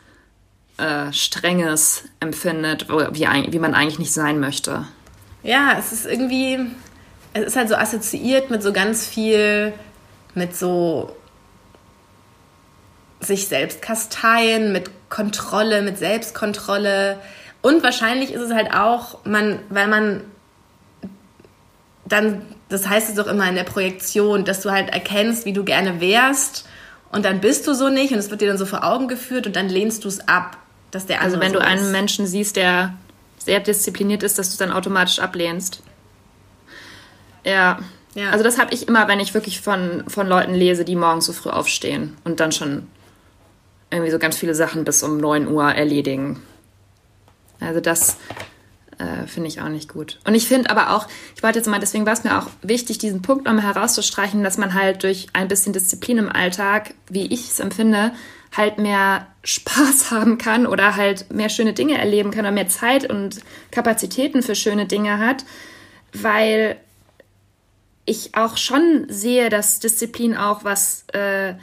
[0.80, 4.88] äh, Strenges empfindet, wie, wie man eigentlich nicht sein möchte.
[5.44, 6.60] Ja, es ist irgendwie,
[7.34, 9.74] es ist halt so assoziiert mit so ganz viel,
[10.36, 11.16] mit so
[13.20, 17.20] sich selbst kasteien, mit Kontrolle, mit Selbstkontrolle.
[17.62, 20.22] Und wahrscheinlich ist es halt auch, man, weil man
[22.06, 25.64] dann, das heißt es auch immer in der Projektion, dass du halt erkennst, wie du
[25.64, 26.66] gerne wärst
[27.12, 29.48] und dann bist du so nicht und es wird dir dann so vor Augen geführt
[29.48, 30.58] und dann lehnst du es ab
[30.92, 31.92] dass der Also wenn so du einen ist.
[31.92, 32.94] Menschen siehst, der
[33.38, 35.82] sehr diszipliniert ist, dass du es dann automatisch ablehnst.
[37.46, 37.80] Ja.
[38.16, 38.32] ja.
[38.32, 41.34] Also das habe ich immer, wenn ich wirklich von, von Leuten lese, die morgens so
[41.34, 42.88] früh aufstehen und dann schon
[43.92, 46.42] irgendwie so ganz viele Sachen bis um 9 Uhr erledigen.
[47.60, 48.18] Also das
[49.00, 50.20] äh, finde ich auch nicht gut.
[50.26, 52.98] Und ich finde aber auch, ich wollte jetzt mal, deswegen war es mir auch wichtig,
[52.98, 57.50] diesen Punkt nochmal herauszustreichen, dass man halt durch ein bisschen Disziplin im Alltag, wie ich
[57.50, 58.12] es empfinde,
[58.56, 63.10] halt mehr Spaß haben kann oder halt mehr schöne Dinge erleben kann oder mehr Zeit
[63.10, 63.40] und
[63.72, 65.46] Kapazitäten für schöne Dinge hat,
[66.14, 66.78] weil
[68.10, 71.54] ich auch schon sehe, dass Disziplin auch was, äh,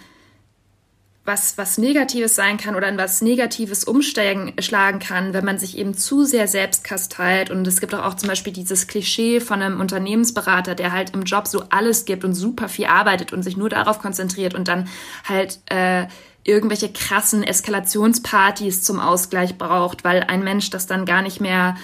[1.25, 4.55] was, was Negatives sein kann oder in was Negatives umschlagen
[5.01, 7.51] kann, wenn man sich eben zu sehr selbst kasteilt.
[7.51, 11.25] Und es gibt auch, auch zum Beispiel dieses Klischee von einem Unternehmensberater, der halt im
[11.25, 14.89] Job so alles gibt und super viel arbeitet und sich nur darauf konzentriert und dann
[15.29, 16.07] halt äh,
[16.47, 21.77] irgendwelche krassen Eskalationspartys zum Ausgleich braucht, weil ein Mensch das dann gar nicht mehr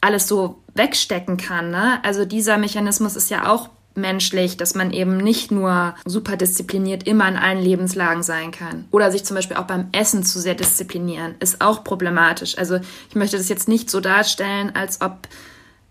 [0.00, 1.70] alles so wegstecken kann.
[1.70, 1.98] Ne?
[2.04, 7.26] Also dieser Mechanismus ist ja auch menschlich, dass man eben nicht nur super diszipliniert immer
[7.28, 8.84] in allen Lebenslagen sein kann.
[8.90, 12.58] Oder sich zum Beispiel auch beim Essen zu sehr disziplinieren, ist auch problematisch.
[12.58, 15.28] Also ich möchte das jetzt nicht so darstellen, als ob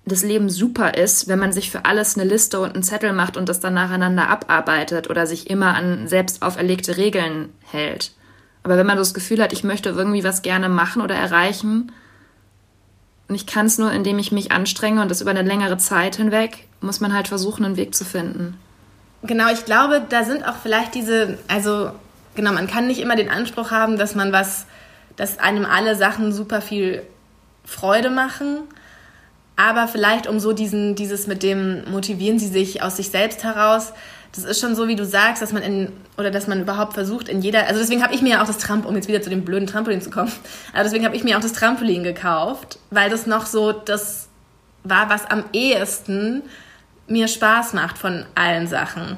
[0.05, 3.37] das Leben super ist, wenn man sich für alles eine Liste und einen Zettel macht
[3.37, 8.11] und das dann nacheinander abarbeitet oder sich immer an selbst auferlegte Regeln hält.
[8.61, 11.91] Aber wenn man das Gefühl hat, ich möchte irgendwie was gerne machen oder erreichen
[13.27, 16.17] und ich kann es nur, indem ich mich anstrenge und das über eine längere Zeit
[16.17, 18.59] hinweg, muss man halt versuchen, einen Weg zu finden.
[19.23, 21.89] Genau, ich glaube, da sind auch vielleicht diese, also
[22.35, 24.67] genau, man kann nicht immer den Anspruch haben, dass man was,
[25.15, 27.01] dass einem alle Sachen super viel
[27.63, 28.59] Freude machen
[29.55, 33.93] aber vielleicht um so diesen, dieses mit dem motivieren sie sich aus sich selbst heraus,
[34.33, 37.29] das ist schon so, wie du sagst, dass man in, oder dass man überhaupt versucht,
[37.29, 39.29] in jeder, also deswegen habe ich mir ja auch das Trampolin, um jetzt wieder zu
[39.29, 40.31] dem blöden Trampolin zu kommen,
[40.73, 44.27] aber deswegen habe ich mir auch das Trampolin gekauft, weil das noch so das
[44.83, 46.43] war, was am ehesten
[47.07, 49.17] mir Spaß macht von allen Sachen.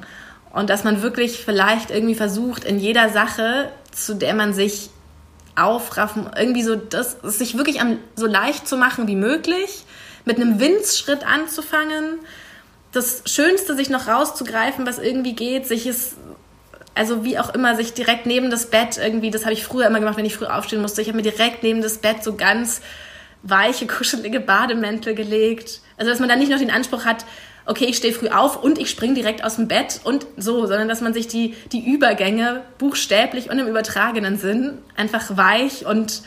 [0.54, 4.89] Und dass man wirklich vielleicht irgendwie versucht, in jeder Sache, zu der man sich
[5.56, 9.86] aufraffen, irgendwie so das, sich wirklich am, so leicht zu machen wie möglich
[10.27, 12.19] mit einem Winzschritt anzufangen,
[12.91, 16.15] das Schönste sich noch rauszugreifen, was irgendwie geht, sich es,
[16.95, 19.99] also wie auch immer, sich direkt neben das Bett irgendwie, das habe ich früher immer
[19.99, 22.81] gemacht, wenn ich früh aufstehen musste, ich habe mir direkt neben das Bett so ganz
[23.43, 25.81] weiche, kuschelige Bademäntel gelegt.
[25.97, 27.25] Also dass man dann nicht noch den Anspruch hat,
[27.65, 30.87] okay, ich stehe früh auf und ich springe direkt aus dem Bett und so, sondern
[30.87, 36.21] dass man sich die, die Übergänge buchstäblich und im übertragenen Sinn einfach weich und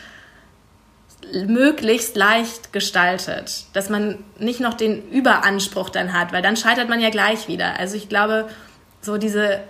[1.46, 7.00] möglichst leicht gestaltet, dass man nicht noch den Überanspruch dann hat, weil dann scheitert man
[7.00, 7.78] ja gleich wieder.
[7.78, 8.48] Also ich glaube,
[9.00, 9.60] so diese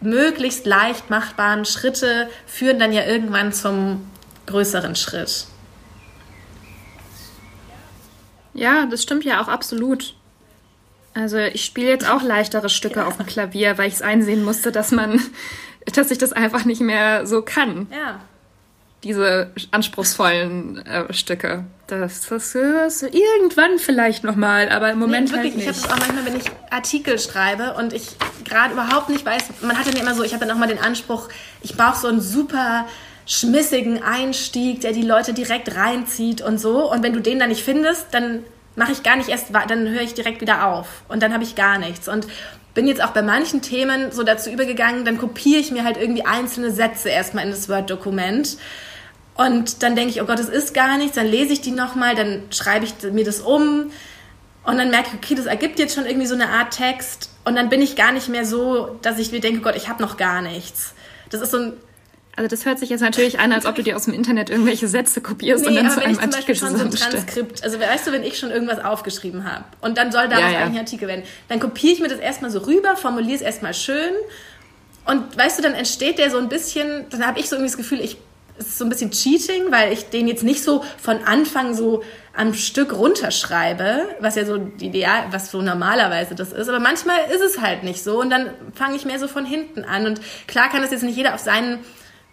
[0.00, 4.10] möglichst leicht machbaren Schritte führen dann ja irgendwann zum
[4.46, 5.46] größeren Schritt.
[8.54, 10.14] Ja, das stimmt ja auch absolut.
[11.14, 13.06] Also ich spiele jetzt auch leichtere Stücke ja.
[13.06, 15.20] auf dem Klavier, weil ich es einsehen musste, dass man
[15.94, 17.88] dass ich das einfach nicht mehr so kann.
[17.90, 18.20] Ja.
[19.04, 21.64] Diese anspruchsvollen äh, Stücke.
[21.88, 25.68] Das, das, das irgendwann vielleicht nochmal, aber im Moment nee, wirklich, halt nicht.
[25.68, 29.44] Ich habe das auch manchmal, wenn ich Artikel schreibe und ich gerade überhaupt nicht weiß,
[29.62, 31.28] man hat dann immer so, ich habe dann auch mal den Anspruch,
[31.62, 32.86] ich brauche so einen super
[33.26, 36.90] schmissigen Einstieg, der die Leute direkt reinzieht und so.
[36.90, 38.44] Und wenn du den dann nicht findest, dann
[38.76, 41.54] mache ich gar nicht erst, dann höre ich direkt wieder auf und dann habe ich
[41.54, 42.08] gar nichts.
[42.08, 42.26] Und
[42.74, 46.24] bin jetzt auch bei manchen Themen so dazu übergegangen, dann kopiere ich mir halt irgendwie
[46.24, 48.56] einzelne Sätze erstmal in das Word-Dokument.
[49.34, 52.14] Und dann denke ich, oh Gott, das ist gar nichts, dann lese ich die nochmal,
[52.14, 53.90] dann schreibe ich mir das um
[54.64, 57.56] und dann merke ich, okay, das ergibt jetzt schon irgendwie so eine Art Text und
[57.56, 60.16] dann bin ich gar nicht mehr so, dass ich mir denke, Gott, ich habe noch
[60.16, 60.94] gar nichts.
[61.30, 61.72] Das ist so ein
[62.34, 64.88] also das hört sich jetzt natürlich an, als ob du dir aus dem Internet irgendwelche
[64.88, 68.12] Sätze kopierst nee, und dann zu einem Artikel schon so ein Transkript, also weißt du,
[68.12, 70.58] wenn ich schon irgendwas aufgeschrieben habe und dann soll daraus ja, ja.
[70.60, 73.74] eigentlich ein Artikel werden, dann kopiere ich mir das erstmal so rüber, formuliere es erstmal
[73.74, 74.12] schön
[75.04, 77.76] und weißt du, dann entsteht der so ein bisschen, dann habe ich so irgendwie das
[77.76, 78.16] Gefühl, ich
[78.58, 82.02] es ist so ein bisschen Cheating, weil ich den jetzt nicht so von Anfang so
[82.34, 86.68] am Stück runterschreibe, was ja so Ideal, was so normalerweise das ist.
[86.68, 89.84] Aber manchmal ist es halt nicht so und dann fange ich mehr so von hinten
[89.84, 90.06] an.
[90.06, 91.80] Und klar kann das jetzt nicht jeder auf seinen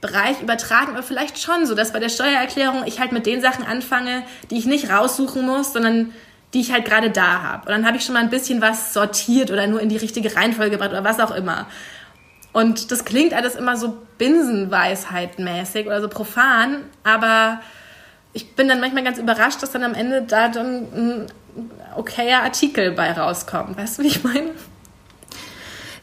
[0.01, 3.65] Bereich übertragen, aber vielleicht schon so, dass bei der Steuererklärung ich halt mit den Sachen
[3.65, 6.13] anfange, die ich nicht raussuchen muss, sondern
[6.53, 7.67] die ich halt gerade da habe.
[7.67, 10.36] Und dann habe ich schon mal ein bisschen was sortiert oder nur in die richtige
[10.36, 11.67] Reihenfolge gebracht oder was auch immer.
[12.51, 17.62] Und das klingt alles immer so Binsenweisheit-mäßig oder so profan, aber
[18.33, 21.31] ich bin dann manchmal ganz überrascht, dass dann am Ende da dann ein
[21.95, 23.77] okayer Artikel bei rauskommt.
[23.77, 24.51] Weißt du, wie ich meine?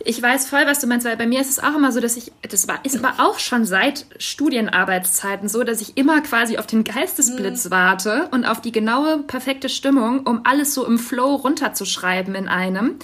[0.08, 2.16] Ich weiß voll, was du meinst, weil bei mir ist es auch immer so, dass
[2.16, 6.66] ich, das war, ist aber auch schon seit Studienarbeitszeiten so, dass ich immer quasi auf
[6.68, 7.70] den Geistesblitz mhm.
[7.72, 13.00] warte und auf die genaue, perfekte Stimmung, um alles so im Flow runterzuschreiben in einem.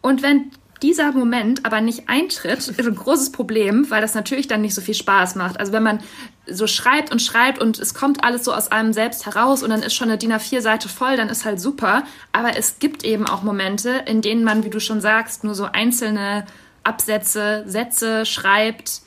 [0.00, 0.50] Und wenn
[0.82, 4.80] dieser Moment aber nicht eintritt, ist ein großes Problem, weil das natürlich dann nicht so
[4.80, 5.58] viel Spaß macht.
[5.58, 6.00] Also wenn man
[6.46, 9.82] so schreibt und schreibt und es kommt alles so aus einem selbst heraus und dann
[9.82, 12.04] ist schon eine DIN A4-Seite voll, dann ist halt super.
[12.32, 15.64] Aber es gibt eben auch Momente, in denen man, wie du schon sagst, nur so
[15.64, 16.46] einzelne
[16.84, 19.02] Absätze, Sätze schreibt,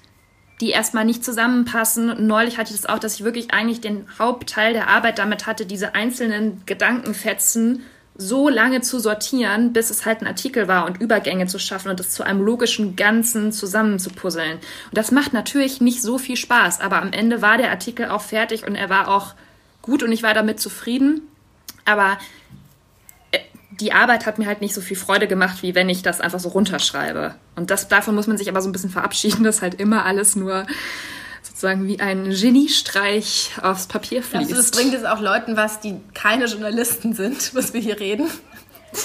[0.59, 2.27] die erstmal nicht zusammenpassen.
[2.27, 5.65] Neulich hatte ich das auch, dass ich wirklich eigentlich den Hauptteil der Arbeit damit hatte,
[5.65, 7.83] diese einzelnen Gedankenfetzen
[8.21, 12.01] so lange zu sortieren, bis es halt ein Artikel war und Übergänge zu schaffen und
[12.01, 14.55] es zu einem logischen Ganzen zusammenzupuzzeln.
[14.57, 18.21] Und das macht natürlich nicht so viel Spaß, aber am Ende war der Artikel auch
[18.21, 19.35] fertig und er war auch
[19.81, 21.21] gut und ich war damit zufrieden.
[21.85, 22.17] Aber
[23.31, 23.39] äh,
[23.79, 26.41] die Arbeit hat mir halt nicht so viel Freude gemacht, wie wenn ich das einfach
[26.41, 27.35] so runterschreibe.
[27.55, 30.35] Und das, davon muss man sich aber so ein bisschen verabschieden, dass halt immer alles
[30.35, 30.67] nur
[31.59, 34.49] sozusagen wie ein Geniestreich aufs Papier fließt.
[34.49, 38.29] Also das bringt jetzt auch Leuten was, die keine Journalisten sind, was wir hier reden.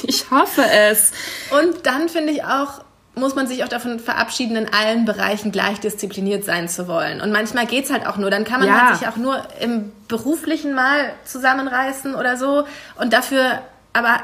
[0.04, 1.10] Ich hoffe es.
[1.50, 2.84] Und dann finde ich auch,
[3.16, 7.20] muss man sich auch davon verabschieden, in allen Bereichen gleich diszipliniert sein zu wollen.
[7.20, 8.30] Und manchmal geht es halt auch nur.
[8.30, 8.86] Dann kann man ja.
[8.86, 12.68] halt sich auch nur im beruflichen mal zusammenreißen oder so.
[13.00, 13.62] Und dafür
[13.92, 14.20] aber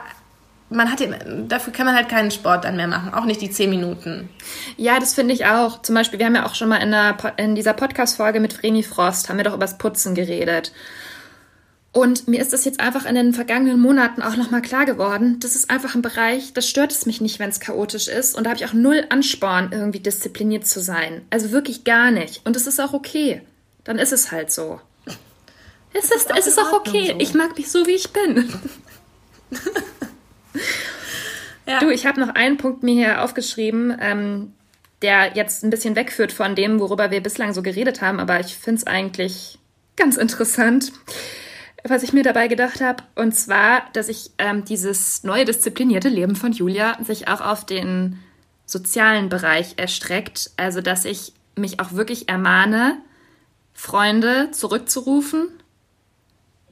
[0.70, 1.00] man hat
[1.48, 4.28] dafür kann man halt keinen Sport dann mehr machen, auch nicht die zehn Minuten.
[4.76, 5.82] Ja, das finde ich auch.
[5.82, 8.82] Zum Beispiel, wir haben ja auch schon mal in, der, in dieser Podcast-Folge mit Vreni
[8.82, 10.72] Frost, haben wir doch über das Putzen geredet.
[11.92, 15.40] Und mir ist das jetzt einfach in den vergangenen Monaten auch nochmal klar geworden.
[15.40, 18.36] Das ist einfach ein Bereich, das stört es mich nicht, wenn es chaotisch ist.
[18.36, 21.22] Und da habe ich auch null Ansporn, irgendwie diszipliniert zu sein.
[21.30, 22.46] Also wirklich gar nicht.
[22.46, 23.42] Und es ist auch okay.
[23.82, 24.80] Dann ist es halt so.
[25.92, 27.08] Es ist, ist es ist auch okay.
[27.08, 27.18] So.
[27.18, 28.48] Ich mag mich so, wie ich bin.
[31.66, 31.78] Ja.
[31.78, 34.52] Du, ich habe noch einen Punkt mir hier aufgeschrieben, ähm,
[35.02, 38.56] der jetzt ein bisschen wegführt von dem, worüber wir bislang so geredet haben, aber ich
[38.56, 39.58] finde es eigentlich
[39.96, 40.92] ganz interessant,
[41.84, 43.02] was ich mir dabei gedacht habe.
[43.14, 48.18] Und zwar, dass ich ähm, dieses neue disziplinierte Leben von Julia sich auch auf den
[48.66, 50.50] sozialen Bereich erstreckt.
[50.56, 52.98] Also, dass ich mich auch wirklich ermahne,
[53.72, 55.48] Freunde zurückzurufen,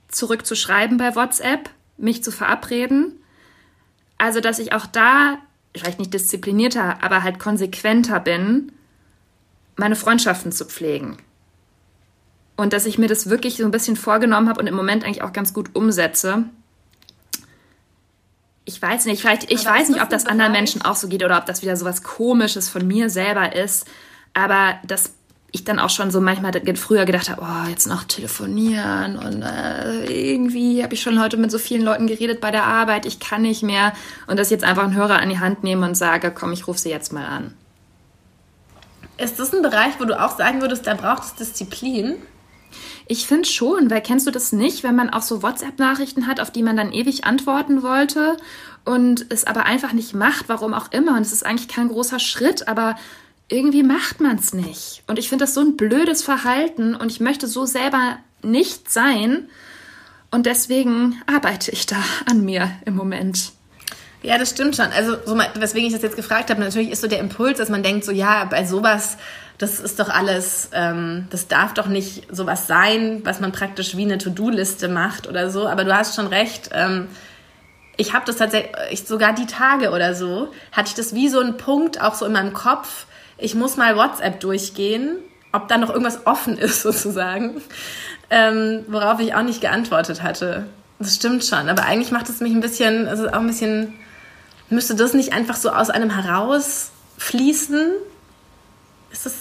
[0.08, 3.17] zurückzuschreiben bei WhatsApp, mich zu verabreden
[4.18, 5.38] also, dass ich auch da
[5.74, 8.72] vielleicht nicht disziplinierter, aber halt konsequenter bin,
[9.76, 11.18] meine Freundschaften zu pflegen.
[12.56, 15.22] Und dass ich mir das wirklich so ein bisschen vorgenommen habe und im Moment eigentlich
[15.22, 16.44] auch ganz gut umsetze.
[18.64, 21.24] Ich weiß nicht, vielleicht, ich aber weiß nicht, ob das anderen Menschen auch so geht
[21.24, 23.86] oder ob das wieder so was Komisches von mir selber ist.
[24.34, 25.12] Aber das
[25.50, 30.32] ich dann auch schon so manchmal früher gedacht habe, oh, jetzt noch telefonieren und äh,
[30.32, 33.42] irgendwie habe ich schon heute mit so vielen Leuten geredet bei der Arbeit, ich kann
[33.42, 33.94] nicht mehr
[34.26, 36.78] und das jetzt einfach einen Hörer an die Hand nehme und sage, komm, ich rufe
[36.78, 37.54] sie jetzt mal an.
[39.16, 42.16] Ist das ein Bereich, wo du auch sagen würdest, da braucht es Disziplin?
[43.06, 46.50] Ich finde schon, weil kennst du das nicht, wenn man auch so WhatsApp-Nachrichten hat, auf
[46.50, 48.36] die man dann ewig antworten wollte
[48.84, 51.16] und es aber einfach nicht macht, warum auch immer.
[51.16, 52.96] Und es ist eigentlich kein großer Schritt, aber
[53.48, 55.02] irgendwie macht man es nicht.
[55.06, 59.48] Und ich finde das so ein blödes Verhalten und ich möchte so selber nicht sein.
[60.30, 61.96] Und deswegen arbeite ich da
[62.26, 63.52] an mir im Moment.
[64.22, 64.86] Ja, das stimmt schon.
[64.86, 67.68] Also, so mal, weswegen ich das jetzt gefragt habe, natürlich ist so der Impuls, dass
[67.68, 69.16] man denkt, so ja, bei sowas,
[69.58, 74.04] das ist doch alles, ähm, das darf doch nicht sowas sein, was man praktisch wie
[74.04, 75.68] eine To-Do-Liste macht oder so.
[75.68, 76.70] Aber du hast schon recht.
[76.72, 77.08] Ähm,
[77.96, 81.56] ich habe das tatsächlich, sogar die Tage oder so, hatte ich das wie so einen
[81.56, 83.06] Punkt auch so in meinem Kopf.
[83.38, 85.18] Ich muss mal WhatsApp durchgehen,
[85.52, 87.62] ob da noch irgendwas offen ist sozusagen,
[88.30, 90.66] ähm, worauf ich auch nicht geantwortet hatte.
[90.98, 93.94] Das stimmt schon, aber eigentlich macht es mich ein bisschen, es ist auch ein bisschen
[94.70, 97.92] Müsste das nicht einfach so aus einem herausfließen?
[99.10, 99.34] Ist das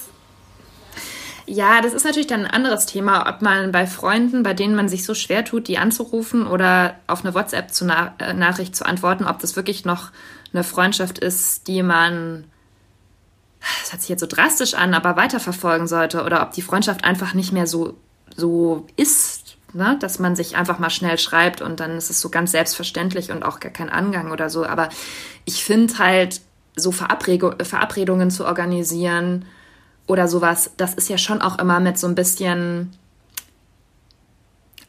[1.49, 4.89] ja, das ist natürlich dann ein anderes Thema, ob man bei Freunden, bei denen man
[4.89, 9.85] sich so schwer tut, die anzurufen oder auf eine WhatsApp-Nachricht zu antworten, ob das wirklich
[9.85, 10.11] noch
[10.51, 12.43] eine Freundschaft ist, die man,
[13.59, 17.33] das hört sich jetzt so drastisch an, aber weiterverfolgen sollte oder ob die Freundschaft einfach
[17.33, 17.97] nicht mehr so,
[18.35, 19.97] so ist, ne?
[19.99, 23.43] dass man sich einfach mal schnell schreibt und dann ist es so ganz selbstverständlich und
[23.43, 24.65] auch gar kein Angang oder so.
[24.65, 24.89] Aber
[25.45, 26.41] ich finde halt,
[26.77, 29.45] so Verabredungen zu organisieren
[30.05, 32.93] oder sowas, das ist ja schon auch immer mit so ein bisschen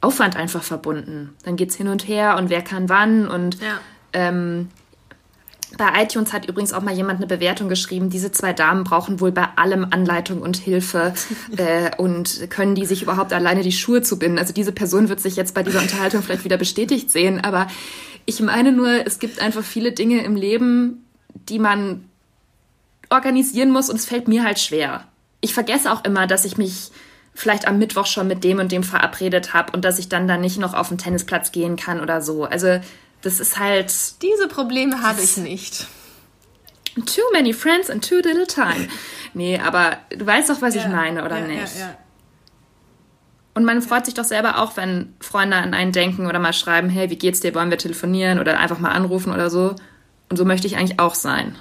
[0.00, 1.34] Aufwand einfach verbunden.
[1.44, 3.80] Dann geht es hin und her und wer kann wann und ja.
[4.12, 4.68] ähm,
[5.76, 9.32] bei iTunes hat übrigens auch mal jemand eine Bewertung geschrieben, diese zwei Damen brauchen wohl
[9.32, 11.12] bei allem Anleitung und Hilfe
[11.56, 14.38] äh, und können die sich überhaupt alleine die Schuhe zu binden.
[14.38, 17.68] Also diese Person wird sich jetzt bei dieser Unterhaltung vielleicht wieder bestätigt sehen, aber
[18.24, 21.04] ich meine nur, es gibt einfach viele Dinge im Leben,
[21.48, 22.04] die man
[23.10, 25.04] organisieren muss und es fällt mir halt schwer.
[25.40, 26.90] Ich vergesse auch immer, dass ich mich
[27.34, 30.36] vielleicht am Mittwoch schon mit dem und dem verabredet habe und dass ich dann da
[30.36, 32.44] nicht noch auf den Tennisplatz gehen kann oder so.
[32.44, 32.80] Also
[33.22, 33.92] das ist halt.
[34.22, 35.86] Diese Probleme habe ich nicht.
[36.94, 38.88] Too many friends and too little time.
[39.34, 41.78] Nee, aber du weißt doch, was ja, ich meine, oder ja, nicht?
[41.78, 41.96] Ja,
[43.58, 46.88] und man freut sich doch selber auch, wenn Freunde an einen denken oder mal schreiben,
[46.88, 49.74] hey, wie geht's dir, wollen wir telefonieren oder einfach mal anrufen oder so.
[50.28, 51.56] Und so möchte ich eigentlich auch sein.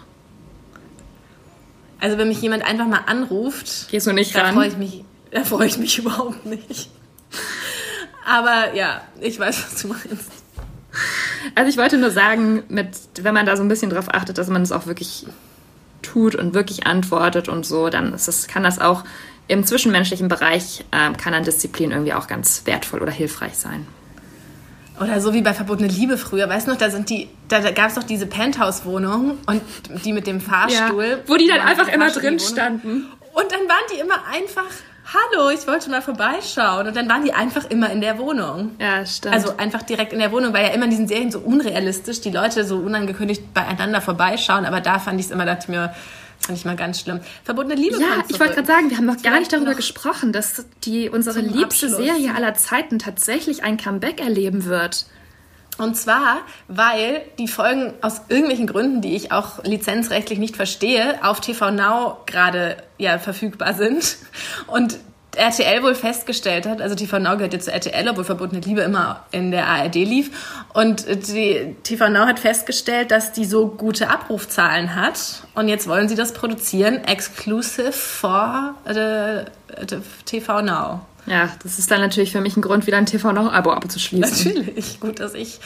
[1.99, 4.53] Also wenn mich jemand einfach mal anruft, gehst du nicht da ran?
[4.53, 6.91] Freue ich mich, da freue ich mich überhaupt nicht.
[8.28, 10.32] Aber ja, ich weiß, was du meinst.
[11.56, 12.89] Also ich wollte nur sagen, mit,
[13.22, 15.26] wenn man da so ein bisschen drauf achtet, dass man es auch wirklich
[16.02, 19.04] tut und wirklich antwortet und so, dann ist das, kann das auch
[19.48, 23.88] im zwischenmenschlichen Bereich, äh, kann dann Disziplin irgendwie auch ganz wertvoll oder hilfreich sein.
[25.00, 27.72] Oder so wie bei Verbotene Liebe früher, weißt du noch, da sind die, da, da
[27.72, 29.62] gab es doch diese Penthouse-Wohnung und
[30.04, 31.06] die mit dem Fahrstuhl.
[31.06, 33.06] Ja, wo die dann einfach immer drin standen.
[33.34, 34.66] Und dann waren die immer einfach
[35.14, 36.88] hallo, ich wollte mal vorbeischauen.
[36.88, 38.72] Und dann waren die einfach immer in der Wohnung.
[38.80, 39.34] Ja, stimmt.
[39.34, 42.32] Also einfach direkt in der Wohnung, weil ja immer in diesen Serien so unrealistisch die
[42.32, 44.66] Leute so unangekündigt beieinander vorbeischauen.
[44.66, 45.93] Aber da fand ich es immer, dachte ich mir,
[46.38, 47.20] das fand ich mal ganz schlimm.
[47.43, 47.99] Verbotene Liebe.
[47.99, 51.39] Ja, ich wollte gerade sagen, wir haben noch gar nicht darüber gesprochen, dass die unsere
[51.39, 52.05] liebste Abschluss.
[52.05, 55.05] Serie aller Zeiten tatsächlich ein Comeback erleben wird.
[55.78, 61.39] Und zwar, weil die Folgen aus irgendwelchen Gründen, die ich auch lizenzrechtlich nicht verstehe, auf
[61.39, 64.17] TV Now gerade ja verfügbar sind.
[64.67, 64.99] Und
[65.38, 69.25] RTL wohl festgestellt hat, also TV Now gehört jetzt zu RTL, obwohl Verbotene Liebe immer
[69.32, 70.65] in der ARD lief.
[70.73, 75.43] Und die TV Now hat festgestellt, dass die so gute Abrufzahlen hat.
[75.53, 79.45] Und jetzt wollen sie das produzieren, exclusive for the,
[79.88, 81.01] the TV Now.
[81.28, 84.53] Ja, das ist dann natürlich für mich ein Grund, wieder ein TV noch Abo abzuschließen.
[84.53, 85.59] Natürlich, gut, dass ich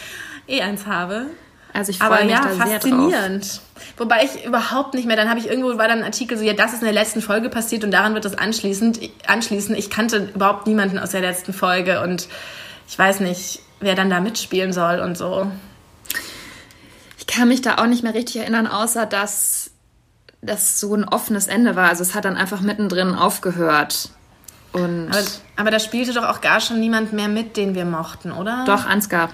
[0.47, 1.27] eh eins habe.
[1.73, 3.61] Also ich freue mich ja, da sehr faszinierend.
[3.97, 6.53] Wobei ich überhaupt nicht mehr, dann habe ich irgendwo war dann ein Artikel so, ja,
[6.53, 9.75] das ist in der letzten Folge passiert und daran wird das anschließend anschließen.
[9.75, 12.27] Ich kannte überhaupt niemanden aus der letzten Folge und
[12.87, 15.49] ich weiß nicht, wer dann da mitspielen soll und so.
[17.17, 19.71] Ich kann mich da auch nicht mehr richtig erinnern, außer dass
[20.41, 21.87] das so ein offenes Ende war.
[21.87, 24.09] Also es hat dann einfach mittendrin aufgehört.
[24.73, 25.23] Und aber,
[25.57, 28.63] aber da spielte doch auch gar schon niemand mehr mit, den wir mochten, oder?
[28.65, 29.29] Doch, Ansgar.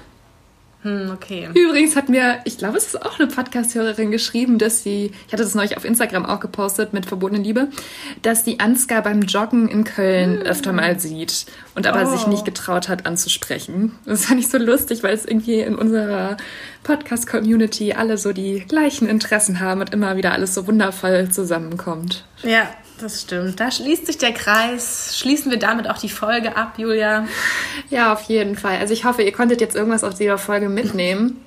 [0.83, 1.49] Hm, okay.
[1.55, 5.43] Übrigens hat mir, ich glaube, es ist auch eine Podcast-Hörerin geschrieben, dass sie, ich hatte
[5.43, 7.69] das neulich auf Instagram auch gepostet mit verbotene Liebe,
[8.21, 10.41] dass die Ansgar beim Joggen in Köln hm.
[10.43, 12.15] öfter mal sieht und aber oh.
[12.15, 13.93] sich nicht getraut hat anzusprechen.
[14.05, 16.38] Das fand ich so lustig, weil es irgendwie in unserer
[16.83, 22.23] Podcast-Community alle so die gleichen Interessen haben und immer wieder alles so wundervoll zusammenkommt.
[22.43, 22.69] Ja,
[23.00, 23.60] das stimmt.
[23.60, 25.18] Da schließt sich der Kreis.
[25.18, 27.28] Schließen wir damit auch die Folge ab, Julia?
[27.89, 28.78] Ja, auf jeden Fall.
[28.78, 31.43] Also ich hoffe, ihr konntet jetzt irgendwas aus dieser Folge mitnehmen.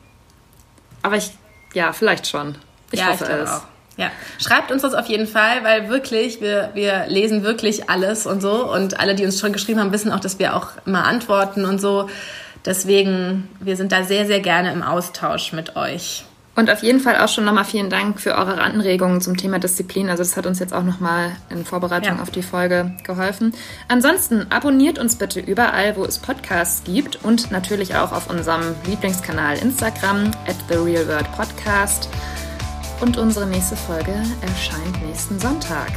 [1.02, 1.30] Aber ich,
[1.74, 2.56] ja, vielleicht schon.
[2.90, 3.50] Ich ja, hoffe ich es.
[3.50, 3.62] Auch.
[3.96, 8.40] Ja, schreibt uns das auf jeden Fall, weil wirklich, wir, wir lesen wirklich alles und
[8.40, 8.72] so.
[8.72, 11.80] Und alle, die uns schon geschrieben haben, wissen auch, dass wir auch immer antworten und
[11.80, 12.08] so.
[12.64, 16.24] Deswegen, wir sind da sehr, sehr gerne im Austausch mit euch.
[16.56, 20.10] Und auf jeden Fall auch schon nochmal vielen Dank für eure Anregungen zum Thema Disziplin.
[20.10, 22.22] Also das hat uns jetzt auch nochmal in Vorbereitung ja.
[22.22, 23.54] auf die Folge geholfen.
[23.88, 29.58] Ansonsten abonniert uns bitte überall, wo es Podcasts gibt und natürlich auch auf unserem Lieblingskanal
[29.58, 32.08] Instagram at The Real World Podcast.
[33.00, 35.92] Und unsere nächste Folge erscheint nächsten Sonntag.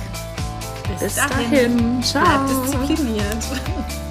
[0.87, 1.77] Bis, Bis dahin.
[1.77, 2.03] dahin.
[2.03, 2.23] Ciao.
[2.23, 4.02] Bleibt diszipliniert.